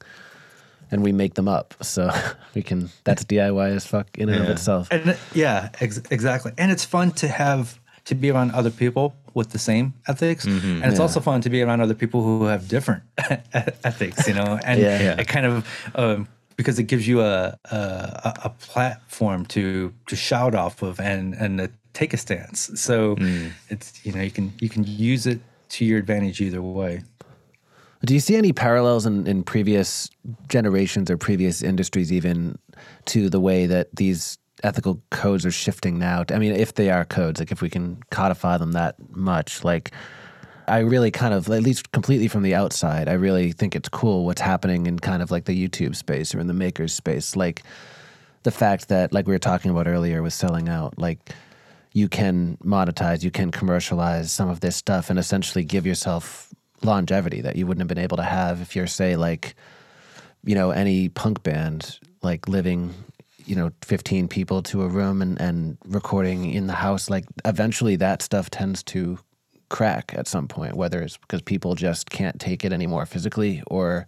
[0.90, 1.74] and we make them up.
[1.82, 2.10] So
[2.54, 4.88] we can, that's DIY as fuck in and of itself.
[4.90, 6.52] And yeah, ex- exactly.
[6.56, 7.77] And it's fun to have
[8.08, 11.02] to be around other people with the same ethics, and it's Yeah.
[11.02, 13.02] also fun to be around other people who have different
[13.84, 14.26] ethics.
[14.28, 15.02] You know, and Yeah.
[15.02, 15.20] Yeah.
[15.20, 15.52] it kind of
[15.94, 21.34] um, because it gives you a a, a platform to to shout off of and
[21.34, 22.70] and to take a stance.
[22.80, 23.50] So mm.
[23.68, 25.40] it's you know you can you can use it
[25.76, 27.02] to your advantage either way.
[28.04, 30.08] Do you see any parallels in, in previous
[30.48, 32.56] generations or previous industries, even
[33.06, 36.24] to the way that these ethical codes are shifting now?
[36.30, 39.92] I mean, if they are codes, like if we can codify them that much, like
[40.66, 44.26] I really kind of, at least completely from the outside, I really think it's cool
[44.26, 47.36] what's happening in kind of like the YouTube space or in the makers space.
[47.36, 47.62] Like
[48.42, 51.30] the fact that, like we were talking about earlier with selling out, like
[51.94, 56.52] you can monetize, you can commercialize some of this stuff and essentially give yourself
[56.82, 59.54] longevity that you wouldn't have been able to have if you're, say, like,
[60.44, 62.94] you know, any punk band, like living
[63.48, 67.96] you know 15 people to a room and, and recording in the house like eventually
[67.96, 69.18] that stuff tends to
[69.68, 74.06] crack at some point, whether it's because people just can't take it anymore physically or,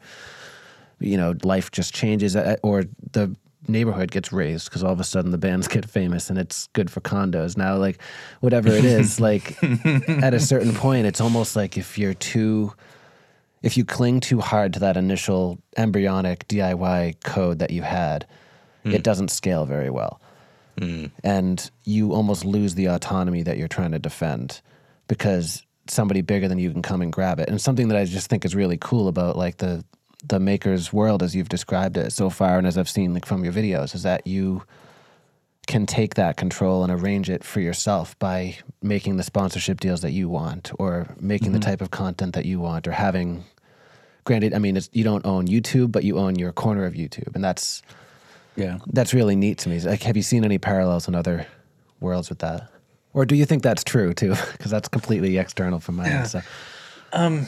[0.99, 3.35] you know, life just changes uh, or the
[3.69, 6.91] neighborhood gets raised because all of a sudden the bands get famous and it's good
[6.91, 7.57] for condos.
[7.57, 8.01] Now, like,
[8.41, 12.73] whatever it is, like, at a certain point, it's almost like if you're too.
[13.63, 18.27] If you cling too hard to that initial embryonic DIY code that you had,
[18.85, 18.93] mm.
[18.93, 20.21] it doesn't scale very well.
[20.77, 21.11] Mm.
[21.23, 24.61] And you almost lose the autonomy that you're trying to defend
[25.09, 27.49] because somebody bigger than you can come and grab it.
[27.49, 29.85] And something that I just think is really cool about like the
[30.29, 33.43] the maker's world as you've described it so far and as I've seen like from
[33.43, 34.63] your videos is that you
[35.67, 40.11] can take that control and arrange it for yourself by making the sponsorship deals that
[40.11, 41.55] you want or making mm-hmm.
[41.55, 43.45] the type of content that you want or having
[44.25, 47.43] granted I mean you don't own YouTube but you own your corner of YouTube and
[47.43, 47.83] that's
[48.57, 51.47] yeah that's really neat to me like have you seen any parallels in other
[52.01, 52.71] worlds with that
[53.13, 54.35] or do you think that's true too?
[54.53, 56.19] Because that's completely external from my yeah.
[56.19, 56.29] end.
[56.29, 56.41] So.
[57.13, 57.47] Um,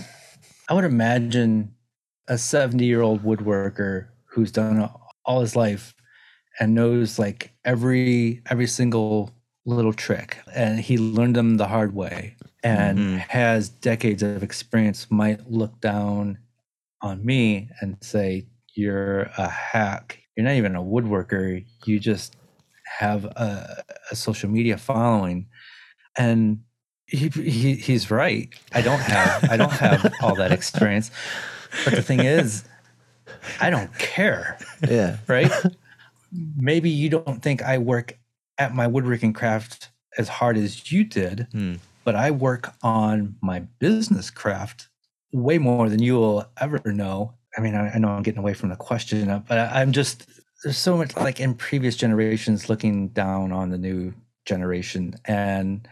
[0.68, 1.74] I would imagine
[2.28, 4.90] a 70 year old woodworker who's done
[5.24, 5.94] all his life
[6.58, 9.30] and knows like every every single
[9.64, 13.16] little trick and he learned them the hard way and mm-hmm.
[13.16, 16.38] has decades of experience might look down
[17.00, 18.44] on me and say
[18.74, 22.36] you're a hack you're not even a woodworker you just
[22.98, 25.46] have a, a social media following
[26.16, 26.60] and
[27.12, 28.48] he, he he's right.
[28.72, 31.10] I don't have I don't have all that experience.
[31.84, 32.64] But the thing is,
[33.60, 34.58] I don't care.
[34.88, 35.18] Yeah.
[35.28, 35.50] Right?
[36.56, 38.18] Maybe you don't think I work
[38.58, 41.74] at my woodworking craft as hard as you did, hmm.
[42.04, 44.88] but I work on my business craft
[45.32, 47.34] way more than you will ever know.
[47.56, 50.26] I mean, I, I know I'm getting away from the question, but I, I'm just
[50.62, 55.86] there's so much like in previous generations looking down on the new generation and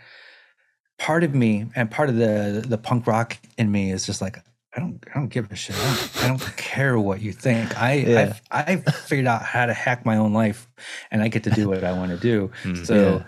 [0.99, 4.39] part of me and part of the the punk rock in me is just like
[4.77, 5.77] I don't I don't give a shit.
[5.77, 7.77] I don't, I don't care what you think.
[7.81, 8.35] I yeah.
[8.51, 10.69] I've, I've, figured out how to hack my own life,
[11.11, 12.53] and I get to do what I want to do.
[12.63, 13.25] Mm, so,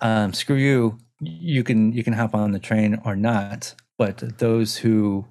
[0.00, 0.24] yeah.
[0.24, 0.98] um, screw you.
[1.20, 3.74] You can you can hop on the train or not.
[3.98, 5.26] But those who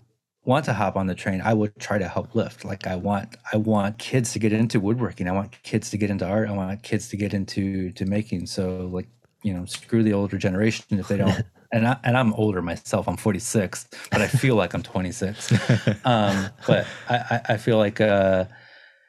[0.46, 2.64] want to hop on the train, I would try to help lift.
[2.64, 5.28] Like I want I want kids to get into woodworking.
[5.28, 6.50] I want kids to get into art.
[6.50, 8.48] I want kids to get into to making.
[8.48, 9.08] So like
[9.43, 11.43] you know, screw the older generation if they don't.
[11.72, 13.08] and I, and I'm older myself.
[13.08, 15.54] I'm 46, but I feel like I'm 26.
[16.06, 18.46] Um, but I, I feel like uh,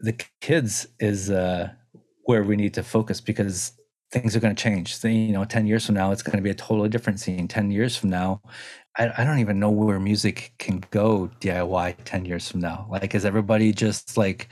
[0.01, 1.71] the kids is uh,
[2.25, 3.73] where we need to focus because
[4.11, 4.97] things are going to change.
[4.97, 7.49] So, you know, 10 years from now, it's going to be a totally different scene.
[7.49, 8.41] 10 years from now,
[8.99, 12.87] I, I don't even know where music can go DIY 10 years from now.
[12.91, 14.49] Like, is everybody just like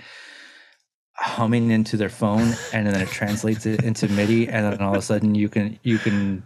[1.17, 4.99] humming into their phone and then it translates it into MIDI and then all of
[4.99, 6.43] a sudden you can you can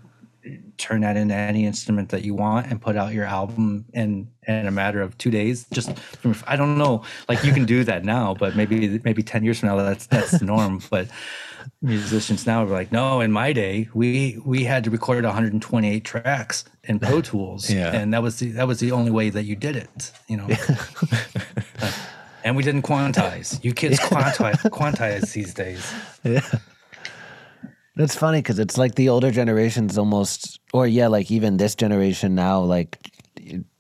[0.76, 4.66] turn that into any instrument that you want and put out your album in in
[4.66, 5.66] a matter of two days?
[5.72, 7.02] Just from, i don't know.
[7.28, 10.38] Like you can do that now but maybe maybe 10 years from now that's that's
[10.38, 10.82] the norm.
[10.90, 11.08] But
[11.80, 16.64] musicians now are like no in my day we we had to record 128 tracks
[16.84, 17.94] in pro tools yeah.
[17.94, 20.48] and that was the that was the only way that you did it you know
[22.44, 23.62] and we didn't quantize.
[23.62, 25.92] You kids quantize, quantize these days.
[26.24, 26.40] Yeah.
[27.96, 32.34] It's funny because it's like the older generations almost, or yeah, like even this generation
[32.34, 33.10] now, like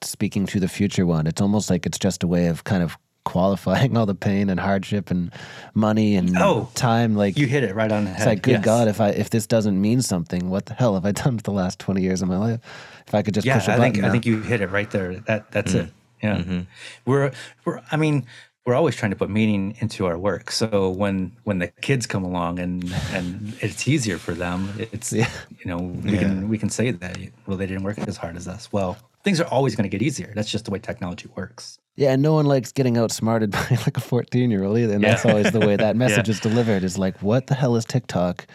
[0.02, 2.98] speaking to the future one, it's almost like it's just a way of kind of
[3.28, 5.30] qualifying all the pain and hardship and
[5.74, 7.14] money and oh, time.
[7.14, 8.20] Like you hit it right on the head.
[8.20, 8.64] It's like, good yes.
[8.64, 11.42] God, if I if this doesn't mean something, what the hell have I done for
[11.42, 12.60] the last twenty years of my life?
[13.06, 13.92] If I could just yeah, push a I button.
[13.92, 14.08] think now.
[14.08, 15.16] I think you hit it right there.
[15.16, 15.84] That that's mm.
[15.84, 15.92] it.
[16.22, 16.60] Yeah, mm-hmm.
[17.04, 17.32] we're
[17.64, 17.80] we're.
[17.92, 18.26] I mean,
[18.64, 20.50] we're always trying to put meaning into our work.
[20.50, 25.30] So when when the kids come along and and it's easier for them, it's Yeah.
[25.58, 26.20] you know we Yeah.
[26.20, 28.72] can we can say that well they didn't work as hard as us.
[28.72, 30.32] Well, things are always going to get easier.
[30.34, 31.78] That's just the way technology works.
[31.96, 34.94] Yeah, and no one likes getting outsmarted by like a 14 year old either.
[34.94, 36.34] And that's always the way that message Yeah.
[36.34, 38.46] is delivered is like, what the hell is TikTok?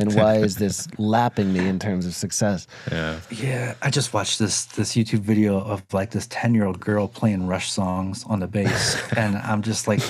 [0.00, 2.68] And why is this lapping me in terms of success?
[2.92, 3.18] Yeah.
[3.30, 7.08] Yeah, I just watched this this YouTube video of like this ten year old girl
[7.08, 10.00] playing Rush songs on the bass, and I'm just like,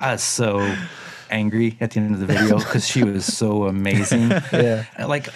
[0.00, 0.58] I was so
[1.32, 4.30] angry at the end of the video because she was so amazing.
[4.52, 4.84] Yeah.
[5.06, 5.28] like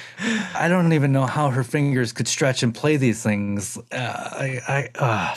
[0.54, 3.78] I don't even know how her fingers could stretch and play these things.
[3.90, 5.34] Uh, I, I, uh,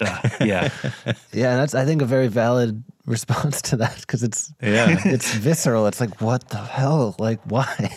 [0.00, 0.68] uh, yeah,
[1.32, 4.98] Yeah, and that's I think a very valid response to that because it's Yeah.
[5.04, 5.86] it's visceral.
[5.86, 7.14] It's like what the hell?
[7.18, 7.96] Like why?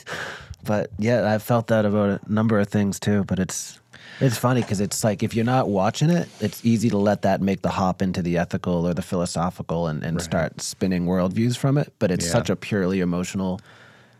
[0.63, 3.23] But yeah, I've felt that about a number of things too.
[3.23, 3.79] But it's
[4.19, 7.41] it's funny because it's like if you're not watching it, it's easy to let that
[7.41, 11.77] make the hop into the ethical or the philosophical and, and start spinning worldviews from
[11.77, 11.93] it.
[11.99, 12.31] But it's Yeah.
[12.31, 13.59] such a purely emotional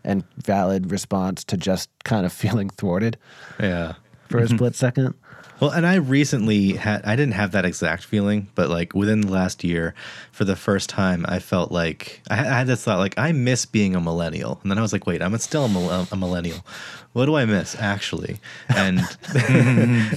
[0.04, 3.18] and valid response to just kind of feeling thwarted
[3.60, 3.93] Yeah.
[4.30, 4.56] for a mm-hmm.
[4.56, 5.16] split second.
[5.60, 9.32] Well, and I recently had, I didn't have that exact feeling, but like within the
[9.32, 9.93] last year,
[10.32, 13.95] for the first time, I felt like I had this thought, like, I miss being
[13.95, 14.60] a millennial.
[14.62, 16.66] And then I was like, wait, I'm still a, a millennial.
[17.14, 18.39] What do I miss actually?
[18.68, 18.99] And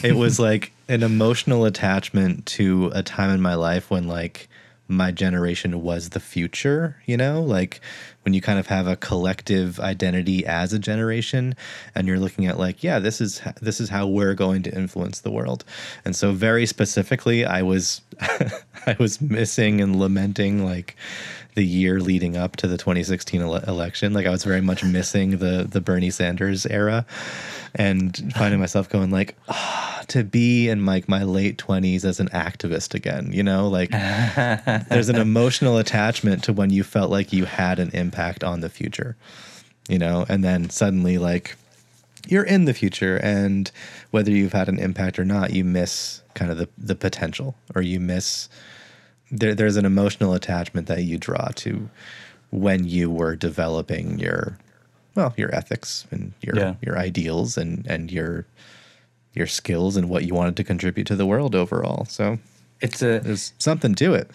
[0.02, 4.48] it was like an emotional attachment to a time in my life when like
[4.88, 7.80] my generation was the future, you know, like
[8.22, 11.54] when you kind of have a collective identity as a generation
[11.94, 15.20] and you're looking at like, yeah, this is this is how we're going to influence
[15.20, 15.64] the world.
[16.04, 20.96] And so very specifically, I was I was missing and lamenting like
[21.54, 24.12] the year leading up to the 2016 ele- election.
[24.12, 27.06] Like I was very much missing the the Bernie Sanders era
[27.74, 32.28] and finding myself going like ah, to be in like my late 20s as an
[32.28, 37.44] activist again, you know, like there's an emotional attachment to when you felt like you
[37.44, 39.16] had an impact on the future,
[39.88, 41.56] you know, and then suddenly like
[42.26, 43.70] you're in the future and
[44.10, 47.82] whether you've had an impact or not, you miss kind of the, the potential or
[47.82, 48.48] you miss
[49.30, 51.88] there, there's an emotional attachment that you draw to
[52.50, 54.56] when you were developing your
[55.14, 56.74] well your ethics and your Yeah.
[56.80, 58.46] your ideals and and your
[59.34, 62.04] your skills and what you wanted to contribute to the world overall.
[62.06, 62.38] So
[62.80, 64.30] it's a there's something to it.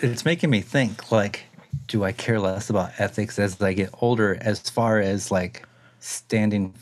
[0.00, 1.44] It's making me think like
[1.86, 5.66] do i care less about ethics as i get older as far as like
[6.00, 6.74] standing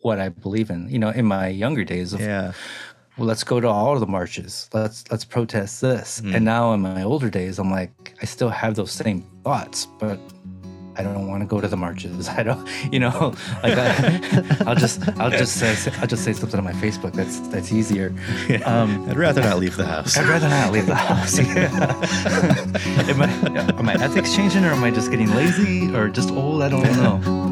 [0.00, 0.88] what i believe in?
[0.88, 2.52] You know in my younger days of yeah.
[3.16, 4.68] well let's go to all of the marches.
[4.72, 6.20] Let's let's protest this.
[6.20, 6.36] Mm.
[6.36, 10.18] And now in my older days i'm like i still have those same thoughts but
[10.98, 12.28] I don't want to go to the marches.
[12.40, 16.58] I don't, you know, like I, I'll just, I'll just say, I'll just say something
[16.58, 17.12] on my Facebook.
[17.12, 18.14] That's that's easier.
[18.64, 21.38] Um, i'd rather not leave the house I'd rather not leave the house.
[21.38, 21.70] Yeah.
[23.08, 26.62] am, I, are my ethics changing, or am I just getting lazy, or just old?
[26.62, 27.46] I don't know.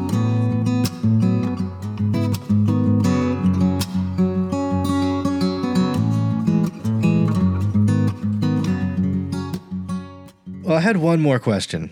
[10.63, 11.91] Well, I had one more question,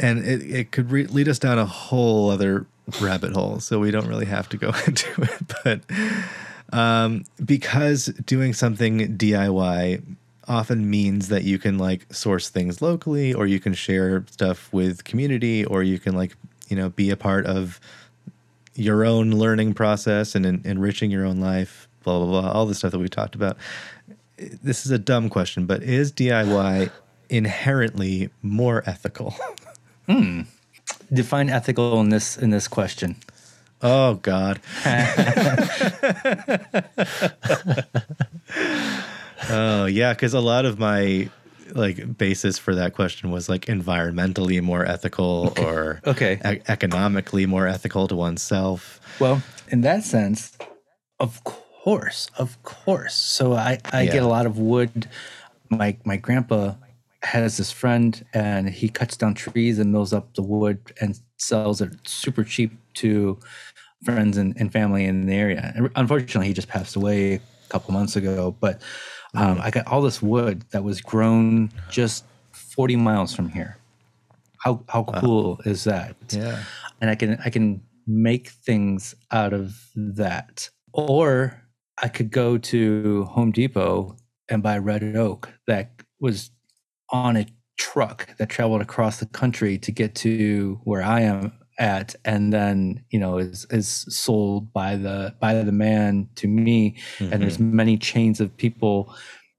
[0.00, 2.66] and it, it could re- lead us down a whole other
[3.00, 5.54] rabbit hole, so we don't really have to go into it.
[5.64, 10.02] But um, because doing something DIY
[10.48, 15.04] often means that you can like source things locally, or you can share stuff with
[15.04, 16.36] community, or you can like
[16.68, 17.80] you know be a part of
[18.74, 21.88] your own learning process and en- enriching your own life.
[22.02, 22.50] Blah blah blah.
[22.52, 23.56] All the stuff that we talked about
[24.62, 26.90] this is a dumb question, but is DIY
[27.28, 29.34] inherently more ethical?
[30.10, 30.40] Hmm.
[31.12, 33.16] Define ethical in this in this question.
[33.82, 34.60] oh God.
[39.50, 41.28] oh yeah, because a lot of my
[41.72, 46.40] like basis for that question was like environmentally more ethical or Okay.
[46.44, 49.00] e- economically more ethical to oneself.
[49.20, 50.56] Well, in that sense,
[51.20, 53.14] of course, of course.
[53.14, 54.12] So I, I Yeah.
[54.12, 55.08] get a lot of wood.
[55.68, 56.74] My my grandpa
[57.22, 61.80] has this friend and he cuts down trees and mills up the wood and sells
[61.80, 63.38] it super cheap to
[64.04, 65.72] friends and, and family in the area.
[65.74, 68.56] And unfortunately, he just passed away a couple months ago.
[68.60, 68.80] But
[69.34, 73.76] um, I got all this wood that was grown just 40 miles from here.
[74.58, 76.16] How how cool is that?
[76.30, 76.62] Yeah.
[77.00, 80.68] and I can I can make things out of that.
[80.92, 81.62] Or
[82.02, 84.16] I could go to Home Depot
[84.48, 86.50] and buy red oak that was
[87.12, 87.46] on a
[87.78, 93.02] truck that traveled across the country to get to where I am at and then
[93.08, 97.74] you know is is sold by the by the man to me and there's mm-hmm.
[97.74, 99.14] many chains of people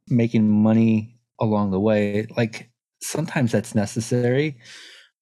[0.07, 2.71] making money along the way like
[3.01, 4.57] sometimes that's necessary,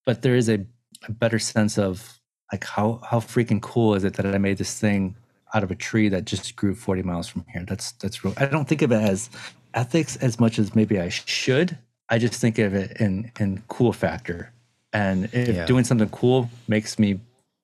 [0.05, 0.65] but there is a,
[1.07, 2.19] a better sense of
[2.51, 5.15] like how how freaking cool is it that I made this thing
[5.53, 7.65] out of a tree that just grew 40 miles from here.
[7.67, 8.33] That's that's real.
[8.37, 9.29] I don't think of it as
[9.73, 11.77] ethics as much as maybe I should.
[12.09, 14.51] I just think of it in in cool factor.
[14.93, 15.65] And if Yeah.
[15.65, 17.19] doing something cool makes me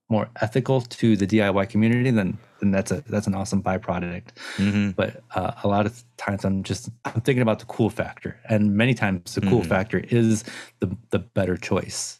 [0.10, 4.28] more ethical to the DIY community, then then that's a that's an awesome byproduct.
[4.58, 4.91] Mm-hmm.
[4.91, 8.76] But uh, a lot of times I'm just I'm thinking about the cool factor, and
[8.78, 9.68] many times the cool Mhm.
[9.68, 10.43] factor is
[10.80, 12.20] the the better choice,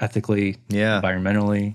[0.00, 1.00] ethically, Yeah.
[1.00, 1.74] environmentally.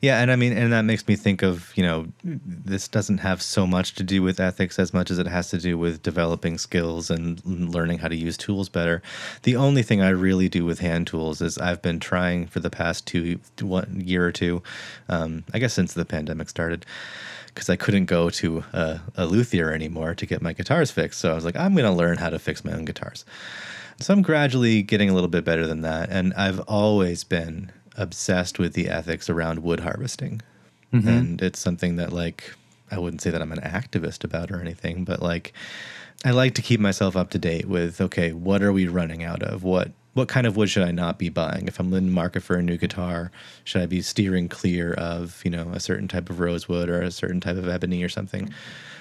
[0.00, 3.42] Yeah, and I mean, and that makes me think of, you know, this doesn't have
[3.42, 6.58] so much to do with ethics as much as it has to do with developing
[6.58, 9.02] skills and learning how to use tools better.
[9.42, 12.70] The only thing I really do with hand tools is I've been trying for the
[12.70, 14.62] past two, one year or two,
[15.08, 16.86] um, I guess since the pandemic started,
[17.48, 21.20] because I couldn't go to a, a luthier anymore to get my guitars fixed.
[21.20, 23.24] So I was like, I'm going to learn how to fix my own guitars.
[24.00, 26.10] So I'm gradually getting a little bit better than that.
[26.10, 30.42] And I've always been obsessed with the ethics around wood harvesting.
[30.92, 31.08] Mm-hmm.
[31.08, 32.54] And it's something that, like,
[32.90, 35.52] I wouldn't say that I'm an activist about or anything, but like,
[36.24, 39.42] I like to keep myself up to date with okay, what are we running out
[39.42, 39.62] of?
[39.62, 41.66] What what kind of wood should I not be buying?
[41.66, 43.32] If I'm in the market for a new guitar,
[43.64, 47.10] should I be steering clear of you know a certain type of rosewood or a
[47.10, 48.52] certain type of ebony or something?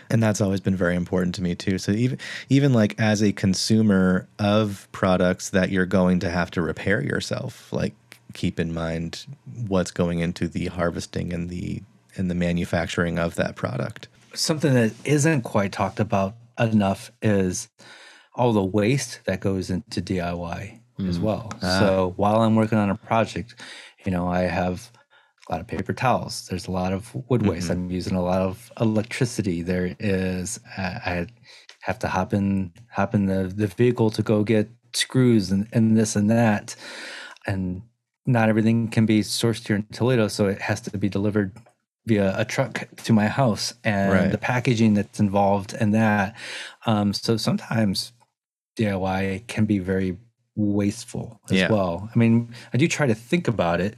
[0.09, 1.77] And that's always been very important to me too.
[1.77, 2.19] So even
[2.49, 7.71] even like as a consumer of products that you're going to have to repair yourself,
[7.71, 7.93] like
[8.33, 9.25] keep in mind
[9.67, 11.81] what's going into the harvesting and the
[12.15, 14.07] and the manufacturing of that product.
[14.33, 17.69] something that isn't quite talked about enough is
[18.35, 21.21] all the waste that goes into DIY as mm.
[21.21, 21.51] well.
[21.61, 21.79] Ah.
[21.79, 23.55] So while I'm working on a project,
[24.05, 24.91] you know, I have
[25.47, 26.47] a lot of paper towels.
[26.47, 27.69] There's a lot of wood waste.
[27.69, 27.83] Mm-hmm.
[27.83, 29.61] I'm using a lot of electricity.
[29.61, 31.27] There is I I
[31.81, 35.97] have to hop in hop in the, the vehicle to go get screws and, and
[35.97, 36.75] this and that.
[37.45, 37.81] And
[38.25, 41.51] not everything can be sourced here in Toledo, so it has to be delivered
[42.05, 44.31] via a truck to my house and Right.
[44.31, 46.35] the packaging that's involved in that.
[46.85, 48.11] Um, so sometimes
[48.77, 50.17] DIY can be very
[50.55, 51.69] wasteful as Yeah.
[51.69, 52.09] well.
[52.13, 53.95] I mean, I do try to think about it,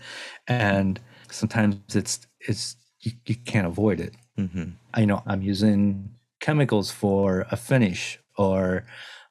[0.48, 1.00] and
[1.32, 4.14] sometimes it's it's you, you can't avoid it.
[4.38, 6.10] hmm I know I'm using
[6.40, 8.86] chemicals for a finish, or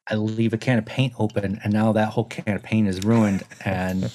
[0.09, 3.03] I leave a can of paint open, and now that whole can of paint is
[3.05, 3.43] ruined.
[3.65, 4.13] And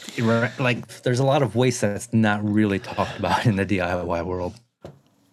[0.59, 4.53] like, there's a lot of waste that's not really talked about in the DIY world.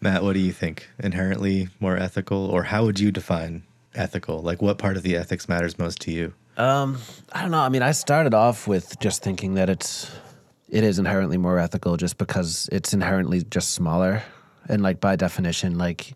[0.00, 0.88] Matt, what do you think?
[0.98, 4.40] Inherently more ethical, or how would you define ethical?
[4.40, 6.32] Like, what part of the ethics matters most to you?
[6.56, 6.98] Um,
[7.32, 7.60] I don't know.
[7.60, 10.10] I mean, I started off with just thinking that it's
[10.68, 14.22] it is inherently more ethical just because it's inherently just smaller
[14.68, 16.14] and like by definition like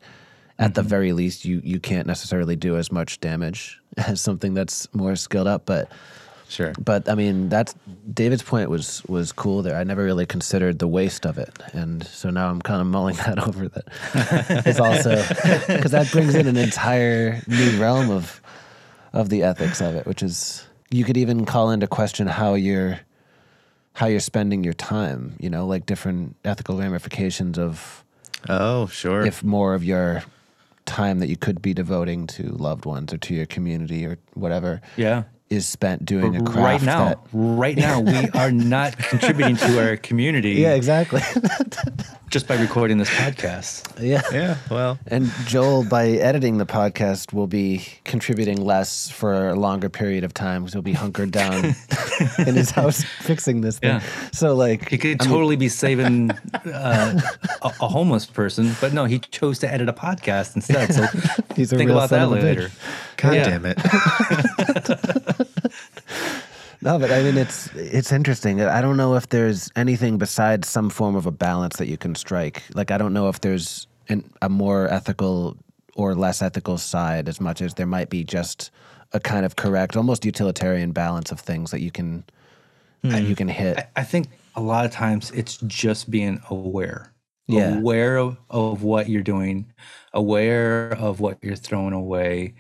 [0.59, 3.80] at the very least you you can't necessarily do as much damage as
[4.15, 5.91] something that's more skilled up but
[6.49, 6.73] Sure.
[6.85, 7.77] but I mean that's
[8.13, 9.77] David's point was was cool there.
[9.77, 13.15] I never really considered the waste of it, and so now I'm kind of mulling
[13.25, 13.69] that over.
[13.69, 15.15] That it's also
[15.73, 18.41] because that brings in an entire new realm of
[19.13, 22.99] of the ethics of it, which is you could even call into question how you're
[23.93, 25.37] how you're spending your time.
[25.39, 28.03] You know, like different ethical ramifications of
[28.49, 29.25] Oh, sure.
[29.25, 30.25] if more of your
[30.91, 34.81] time that you could be devoting to loved ones or to your community or whatever
[34.97, 35.23] Yeah.
[35.51, 39.85] Is spent doing a craft Right now, that right now, we are not contributing to
[39.85, 41.21] our community yeah exactly
[42.31, 43.83] just by recording this podcast.
[44.01, 44.57] yeah yeah.
[44.71, 50.23] Well, and joel by editing the podcast will be contributing less for a longer period
[50.23, 51.65] of time because he'll be hunkered down
[52.39, 54.03] in his house fixing this thing Yeah.
[54.33, 57.21] so like He could totally be saving uh,
[57.63, 60.95] a, a homeless person, but no, he chose to edit a podcast instead.
[60.95, 61.07] So
[61.57, 62.71] He's a think real about son that of a bitch.
[63.21, 63.45] God Yeah.
[63.45, 63.79] damn it.
[66.83, 68.63] No, but I mean it's it's interesting.
[68.63, 72.15] I don't know if there's anything besides some form of a balance that you can
[72.15, 72.63] strike.
[72.75, 75.59] Like I don't know if there's an, a more ethical
[75.95, 78.71] or less ethical side as much as there might be just
[79.13, 82.25] a kind of correct, almost utilitarian balance of things that you can
[83.03, 83.29] that hmm.
[83.29, 83.79] you can hit.
[83.79, 87.13] I, I think a lot of times it's just being aware.
[87.47, 87.79] Yeah.
[87.79, 89.73] Aware of, of what you're doing,
[90.13, 92.55] aware of what you're throwing away.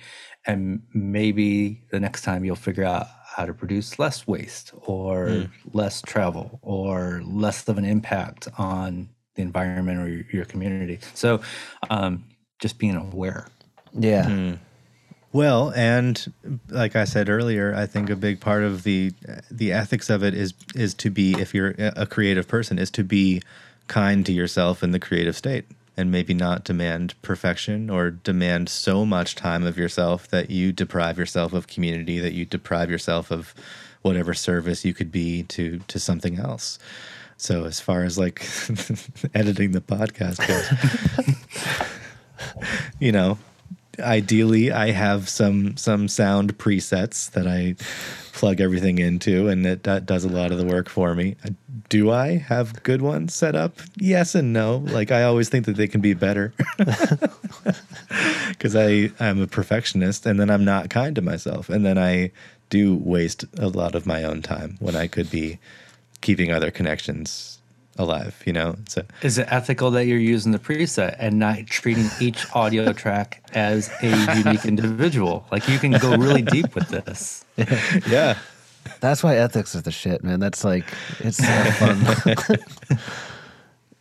[0.47, 3.07] And maybe the next time you'll figure out
[3.37, 9.43] how to produce less waste or less travel or less of an impact on the
[9.43, 10.99] environment or your, your community.
[11.15, 11.41] So
[11.91, 12.25] um,
[12.59, 13.49] just being aware.
[13.99, 14.57] yeah.
[15.33, 16.33] Well, and
[16.69, 19.13] like I said earlier, I think a big part of the
[19.49, 23.05] the ethics of it is is to be if you're a creative person is to
[23.05, 23.43] be
[23.87, 25.67] kind to yourself in the creative state
[26.01, 31.19] and maybe not demand perfection or demand so much time of yourself that you deprive
[31.19, 33.55] yourself of community that you deprive yourself of
[34.01, 36.79] whatever service you could be to to something else.
[37.37, 38.41] So as far as like
[39.35, 40.67] editing the podcast goes,
[42.99, 43.39] you know,
[44.01, 47.77] ideally I have some some sound presets that I
[48.33, 51.37] plug everything into and it that does a lot of the work for me.
[51.45, 51.51] Uh,
[51.89, 53.81] Do I have good ones set up?
[53.97, 54.79] Yes and no.
[54.79, 56.53] Like I always think that they can be better.
[58.59, 62.31] Cuz I I'm a perfectionist and then I'm not kind to myself and then I
[62.71, 65.59] do waste a lot of my own time when I could be
[66.21, 67.50] keeping other connections
[68.01, 68.77] alive, you know?
[68.89, 73.43] So Is it ethical that you're using the preset and not treating each audio track
[73.55, 75.47] as a unique individual?
[75.53, 77.45] Like you can go really deep with this.
[78.09, 78.37] yeah.
[79.01, 80.41] That's why ethics is the shit, man.
[80.41, 80.85] That's like
[81.21, 82.59] it's so fun.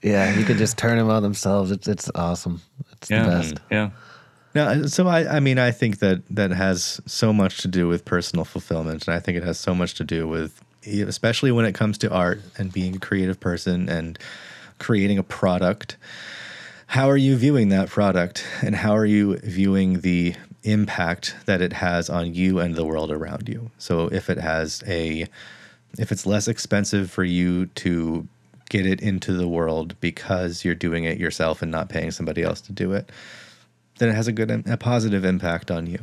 [0.01, 1.71] yeah, you can just turn them on themselves.
[1.71, 2.61] It's it's awesome.
[2.93, 3.23] It's Yeah.
[3.23, 3.53] the best.
[3.69, 3.89] Yeah.
[4.55, 7.87] No, uh, so I, I mean, I think that that has so much to do
[7.87, 11.65] with personal fulfillment, and I think it has so much to do with, especially when
[11.65, 14.17] it comes to art and being a creative person and
[14.77, 15.97] creating a product.
[16.87, 21.73] How are you viewing that product, and how are you viewing the impact that it
[21.73, 23.69] has on you and the world around you?
[23.77, 25.27] So, if it has a,
[25.99, 28.27] if it's less expensive for you to
[28.69, 32.61] get it into the world because you're doing it yourself and not paying somebody else
[32.61, 33.11] to do it,
[33.99, 35.99] then it has a good, a positive impact on you.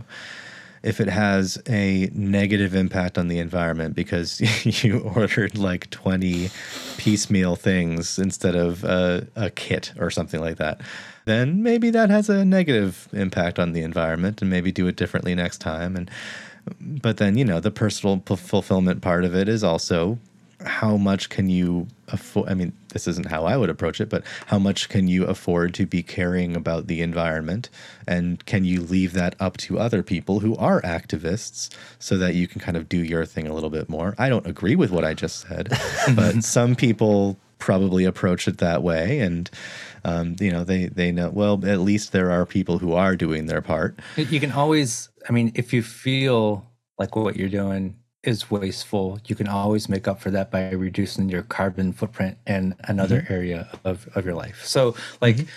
[0.82, 4.40] If it has a negative impact on the environment because
[4.84, 6.50] you ordered like 20
[6.96, 10.80] piecemeal things instead of a, a kit or something like that,
[11.24, 15.34] then maybe that has a negative impact on the environment and maybe do it differently
[15.34, 15.96] next time.
[15.96, 16.10] And,
[16.80, 20.18] but then, you know, the personal fulfillment part of it is also
[20.64, 22.48] how much can you afford?
[22.48, 25.74] I mean, this isn't how I would approach it, but how much can you afford
[25.74, 27.68] to be caring about the environment?
[28.06, 32.48] And can you leave that up to other people who are activists so that you
[32.48, 34.14] can kind of do your thing a little bit more?
[34.18, 35.68] I don't agree with what I just said,
[36.14, 39.20] but some people probably approach it that way.
[39.20, 39.50] And,
[40.04, 43.46] um, you know, they, they know, well, at least there are people who are doing
[43.46, 43.98] their part.
[44.16, 46.66] You can always, I mean, if you feel
[46.98, 47.96] like what you're doing
[48.26, 52.74] is wasteful, you can always make up for that by reducing your carbon footprint in
[52.84, 53.32] another mm-hmm.
[53.32, 54.64] area of, of your life.
[54.64, 55.48] So, like mm-hmm.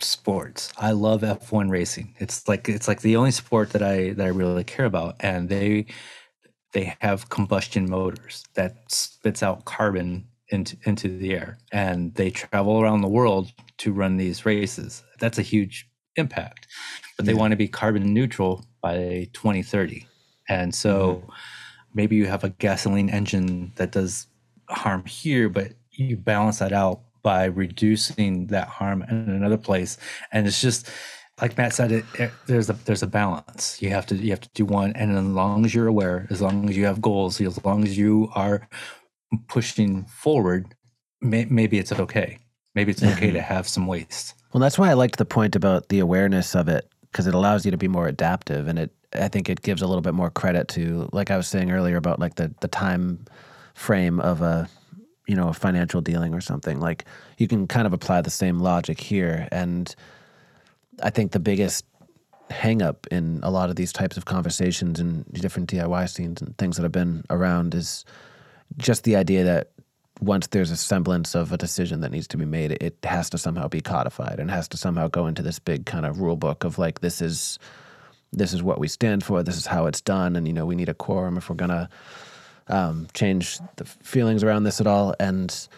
[0.00, 2.14] sports, I love F1 racing.
[2.18, 5.48] It's like it's like the only sport that I that I really care about, and
[5.48, 5.86] they
[6.72, 12.80] they have combustion motors that spits out carbon into into the air, and they travel
[12.80, 15.02] around the world to run these races.
[15.18, 16.66] That's a huge impact,
[17.16, 20.06] but they want to be carbon neutral by 2030,
[20.48, 21.30] and so mm-hmm.
[21.94, 24.26] Maybe you have a gasoline engine that does
[24.68, 29.98] harm here, but you balance that out by reducing that harm in another place.
[30.32, 30.88] And it's just
[31.40, 33.80] like Matt said, it, it- there's a there's a balance.
[33.80, 36.40] You have to you have to do one, and as long as you're aware, as
[36.40, 38.68] long as you have goals, as long as you are
[39.46, 40.74] pushing forward,
[41.20, 42.38] may, maybe it's okay.
[42.74, 43.54] Maybe it's okay to mm-hmm.
[43.54, 44.34] have some waste.
[44.52, 47.64] Well, that's why I liked the point about the awareness of it because it allows
[47.64, 50.30] you to be more adaptive, and it I think it gives a little bit more
[50.30, 53.24] credit to, like I was saying earlier about like the the time
[53.74, 54.68] frame of a
[55.26, 56.80] you know a financial dealing or something.
[56.80, 57.04] Like
[57.38, 59.94] you can kind of apply the same logic here, and
[61.02, 61.84] I think the biggest
[62.50, 66.56] hang up in a lot of these types of conversations and different DIY scenes and
[66.56, 68.04] things that have been around is
[68.78, 69.70] just the idea that
[70.20, 73.38] once there's a semblance of a decision that needs to be made, it has to
[73.38, 76.64] somehow be codified and has to somehow go into this big kind of rule book
[76.64, 77.58] of like this is
[78.32, 80.74] this is what we stand for, this is how it's done, and you know we
[80.74, 81.88] need a quorum if we're gonna
[82.68, 85.14] um, change the feelings around this at all.
[85.18, 85.68] And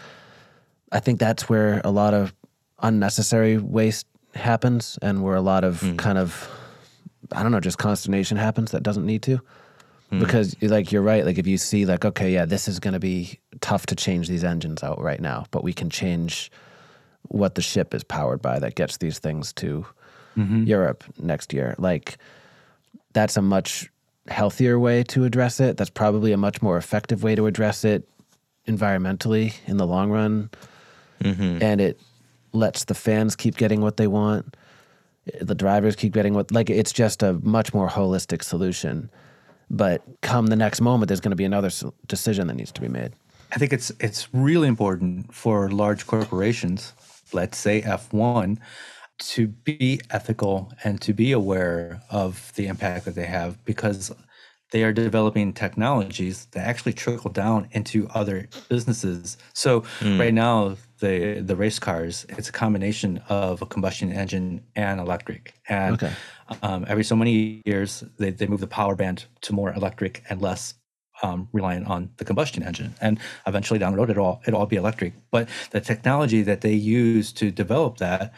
[0.93, 2.35] I think that's where a lot of
[2.81, 5.97] unnecessary waste happens, and where a lot of hmm.
[5.97, 6.49] kind of
[7.33, 9.41] I don't know, just consternation happens that doesn't need to.
[10.11, 10.19] Hmm.
[10.19, 13.01] Because like you're right like if you see like okay yeah this is going to
[13.01, 16.51] be tough to change these engines out right now but we can change
[17.29, 19.87] what the ship is powered by that gets these things to
[20.37, 20.65] mm-hmm.
[20.65, 22.19] Europe next year like
[23.13, 23.91] that's a much
[24.29, 25.77] healthier way to address it.
[25.77, 28.09] That's probably a much more effective way to address it
[28.67, 30.51] environmentally in the long run.
[31.23, 31.63] Mm-hmm.
[31.63, 32.01] And it
[32.53, 34.57] lets the fans keep getting what they want.
[35.41, 39.11] The drivers keep getting what like it's just a much more holistic solution.
[39.69, 41.71] But come the next moment there's going to be another
[42.07, 43.13] decision that needs to be made.
[43.53, 46.95] I think it's it's really important for large corporations,
[47.33, 48.59] let's say F1,
[49.21, 54.13] to be ethical and to be aware of the impact that they have because
[54.73, 59.37] they are developing technologies that actually trickle down into other businesses.
[59.53, 59.85] So
[60.19, 65.55] right now the the race cars, it's a combination of a combustion engine and electric.
[65.69, 66.17] And Okay.
[66.63, 70.41] um, every so many years they, they move the power band to more electric and
[70.41, 70.75] less
[71.23, 72.95] um, reliant on the combustion engine.
[73.01, 75.13] And eventually down the road, it'll all, it'll all be electric.
[75.31, 78.33] But the technology that they use to develop that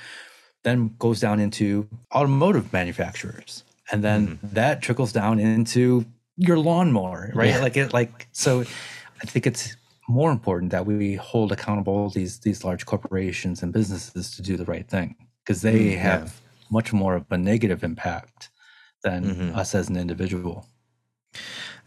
[0.62, 3.64] then goes down into automotive manufacturers.
[3.90, 4.54] And then mm-hmm.
[4.54, 6.06] that trickles down into
[6.36, 7.50] your lawnmower, right?
[7.50, 7.60] Yeah.
[7.60, 9.76] Like it, like, so I think it's
[10.08, 14.64] more important that we hold accountable these, these large corporations and businesses to do the
[14.64, 16.64] right thing because they mm, have yeah.
[16.70, 18.50] much more of a negative impact
[19.02, 19.58] than mm-hmm.
[19.58, 20.66] us as an individual.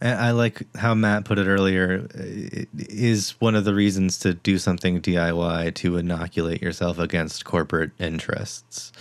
[0.00, 2.06] I like how Matt put it earlier.
[2.14, 7.92] It is one of the reasons to do something DIY to inoculate yourself against corporate
[7.98, 8.92] interests.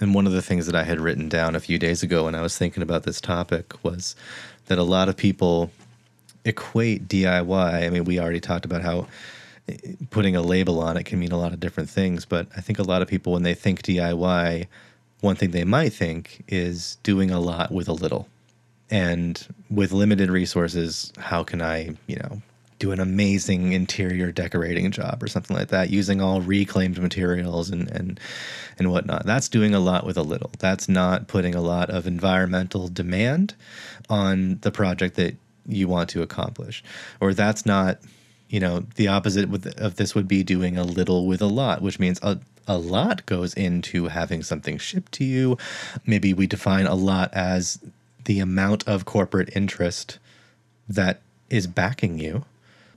[0.00, 2.34] And one of the things that I had written down a few days ago when
[2.34, 4.16] I was thinking about this topic was
[4.66, 5.70] that a lot of people
[6.46, 7.84] equate DIY.
[7.84, 9.06] I mean, we already talked about how
[9.68, 9.76] eh,
[10.10, 12.78] putting a label on it can mean a lot of different things, but I think
[12.78, 14.66] a lot of people, when they think DIY,
[15.20, 18.28] one thing they might think is doing a lot with a little
[18.90, 22.42] and with limited resources how can i you know
[22.78, 27.90] do an amazing interior decorating job or something like that using all reclaimed materials and
[27.90, 28.20] and
[28.78, 29.24] and whatnot?
[29.24, 30.50] That's doing a lot with a little.
[30.58, 33.54] That's not putting a lot of environmental demand
[34.10, 35.36] on the project that
[35.66, 36.84] you want to accomplish.
[37.20, 37.98] Or that's not
[38.48, 39.48] you know the opposite
[39.78, 42.38] of this would be doing a little with a lot which means a,
[42.68, 45.56] a lot goes into having something shipped to you.
[46.06, 47.78] Maybe we define a lot as
[48.24, 50.18] the amount of corporate interest
[50.88, 51.20] that
[51.50, 52.44] is backing you.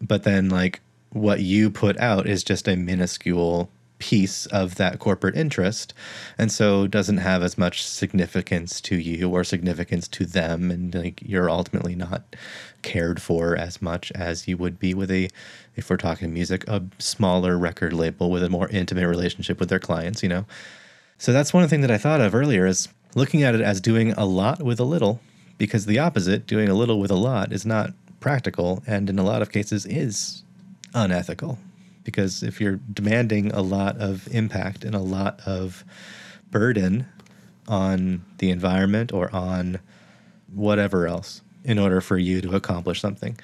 [0.02, 0.82] But then, like,
[1.12, 5.94] what you put out is just a minuscule piece of that corporate interest
[6.38, 11.20] and so doesn't have as much significance to you or significance to them and like
[11.26, 12.36] you're ultimately not
[12.84, 15.28] cared for as much as you would be with a
[15.76, 19.80] if we're talking music a smaller record label with a more intimate relationship with their
[19.80, 20.46] clients you know
[21.18, 24.12] so that's one thing that i thought of earlier is looking at it as doing
[24.14, 25.20] a lot with a little,
[25.58, 29.24] because the opposite, doing a little with a lot, is not practical and in a
[29.24, 30.44] lot of cases is
[30.94, 31.58] unethical.
[32.04, 35.84] Because if you're demanding a lot of impact and a lot of
[36.52, 37.08] burden
[37.68, 39.80] on the environment or on
[40.54, 43.38] whatever else in order for you to accomplish something,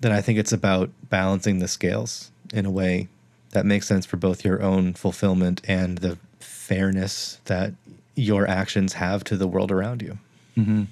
[0.00, 3.08] then I think it's about balancing the scales in a way
[3.50, 7.74] that makes sense for both your own fulfillment and the fairness that
[8.14, 10.18] your actions have to the world around you.
[10.56, 10.84] Mm-hmm.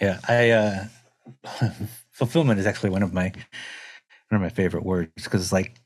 [0.00, 0.84] Yeah, I uh,
[2.10, 3.32] fulfillment is actually one of my
[4.28, 5.76] one of my favorite words because it's like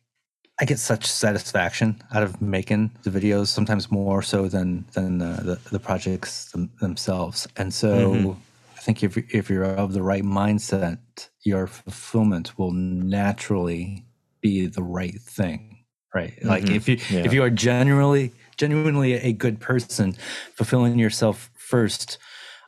[0.60, 5.42] I get such satisfaction out of making the videos, sometimes more so than than the
[5.42, 7.46] the, the projects them, themselves.
[7.56, 8.30] And so, mm-hmm.
[8.76, 10.98] I think if if you're of the right mindset,
[11.42, 14.06] your fulfillment will naturally
[14.40, 15.84] be the right thing,
[16.14, 16.34] right?
[16.36, 16.48] Mm-hmm.
[16.48, 17.24] Like if you yeah.
[17.24, 20.16] if you are genuinely genuinely a good person,
[20.54, 22.18] fulfilling yourself first,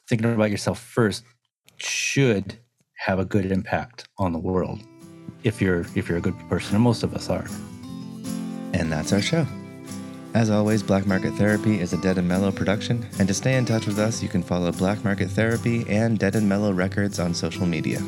[0.08, 1.24] thinking about yourself first,
[1.76, 2.58] should
[2.98, 4.80] have a good impact on the world.
[5.44, 7.46] If you're if you're a good person, and most of us are.
[8.74, 9.46] And that's our show.
[10.34, 13.64] As always, Black Market Therapy is a Dead and Mellow production, and to stay in
[13.64, 17.32] touch with us, you can follow Black Market Therapy and Dead and Mellow Records on
[17.32, 17.98] social media.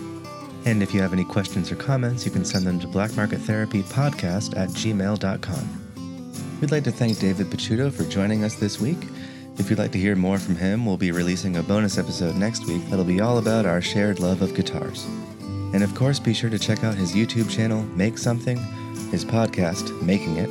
[0.66, 4.68] And if you have any questions or comments, you can send them to blackmarkettherapypodcast at
[4.68, 5.79] gmail.com.
[6.60, 8.98] We'd like to thank David Picciuto for joining us this week.
[9.56, 12.66] If you'd like to hear more from him, we'll be releasing a bonus episode next
[12.66, 15.06] week that'll be all about our shared love of guitars.
[15.72, 18.58] And of course, be sure to check out his YouTube channel, Make Something,
[19.10, 20.50] his podcast, Making It,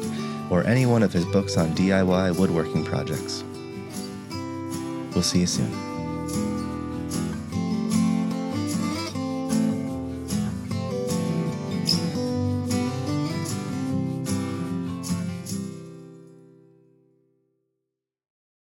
[0.52, 3.44] or any one of his books on DIY woodworking projects.
[5.14, 5.89] We'll see you soon.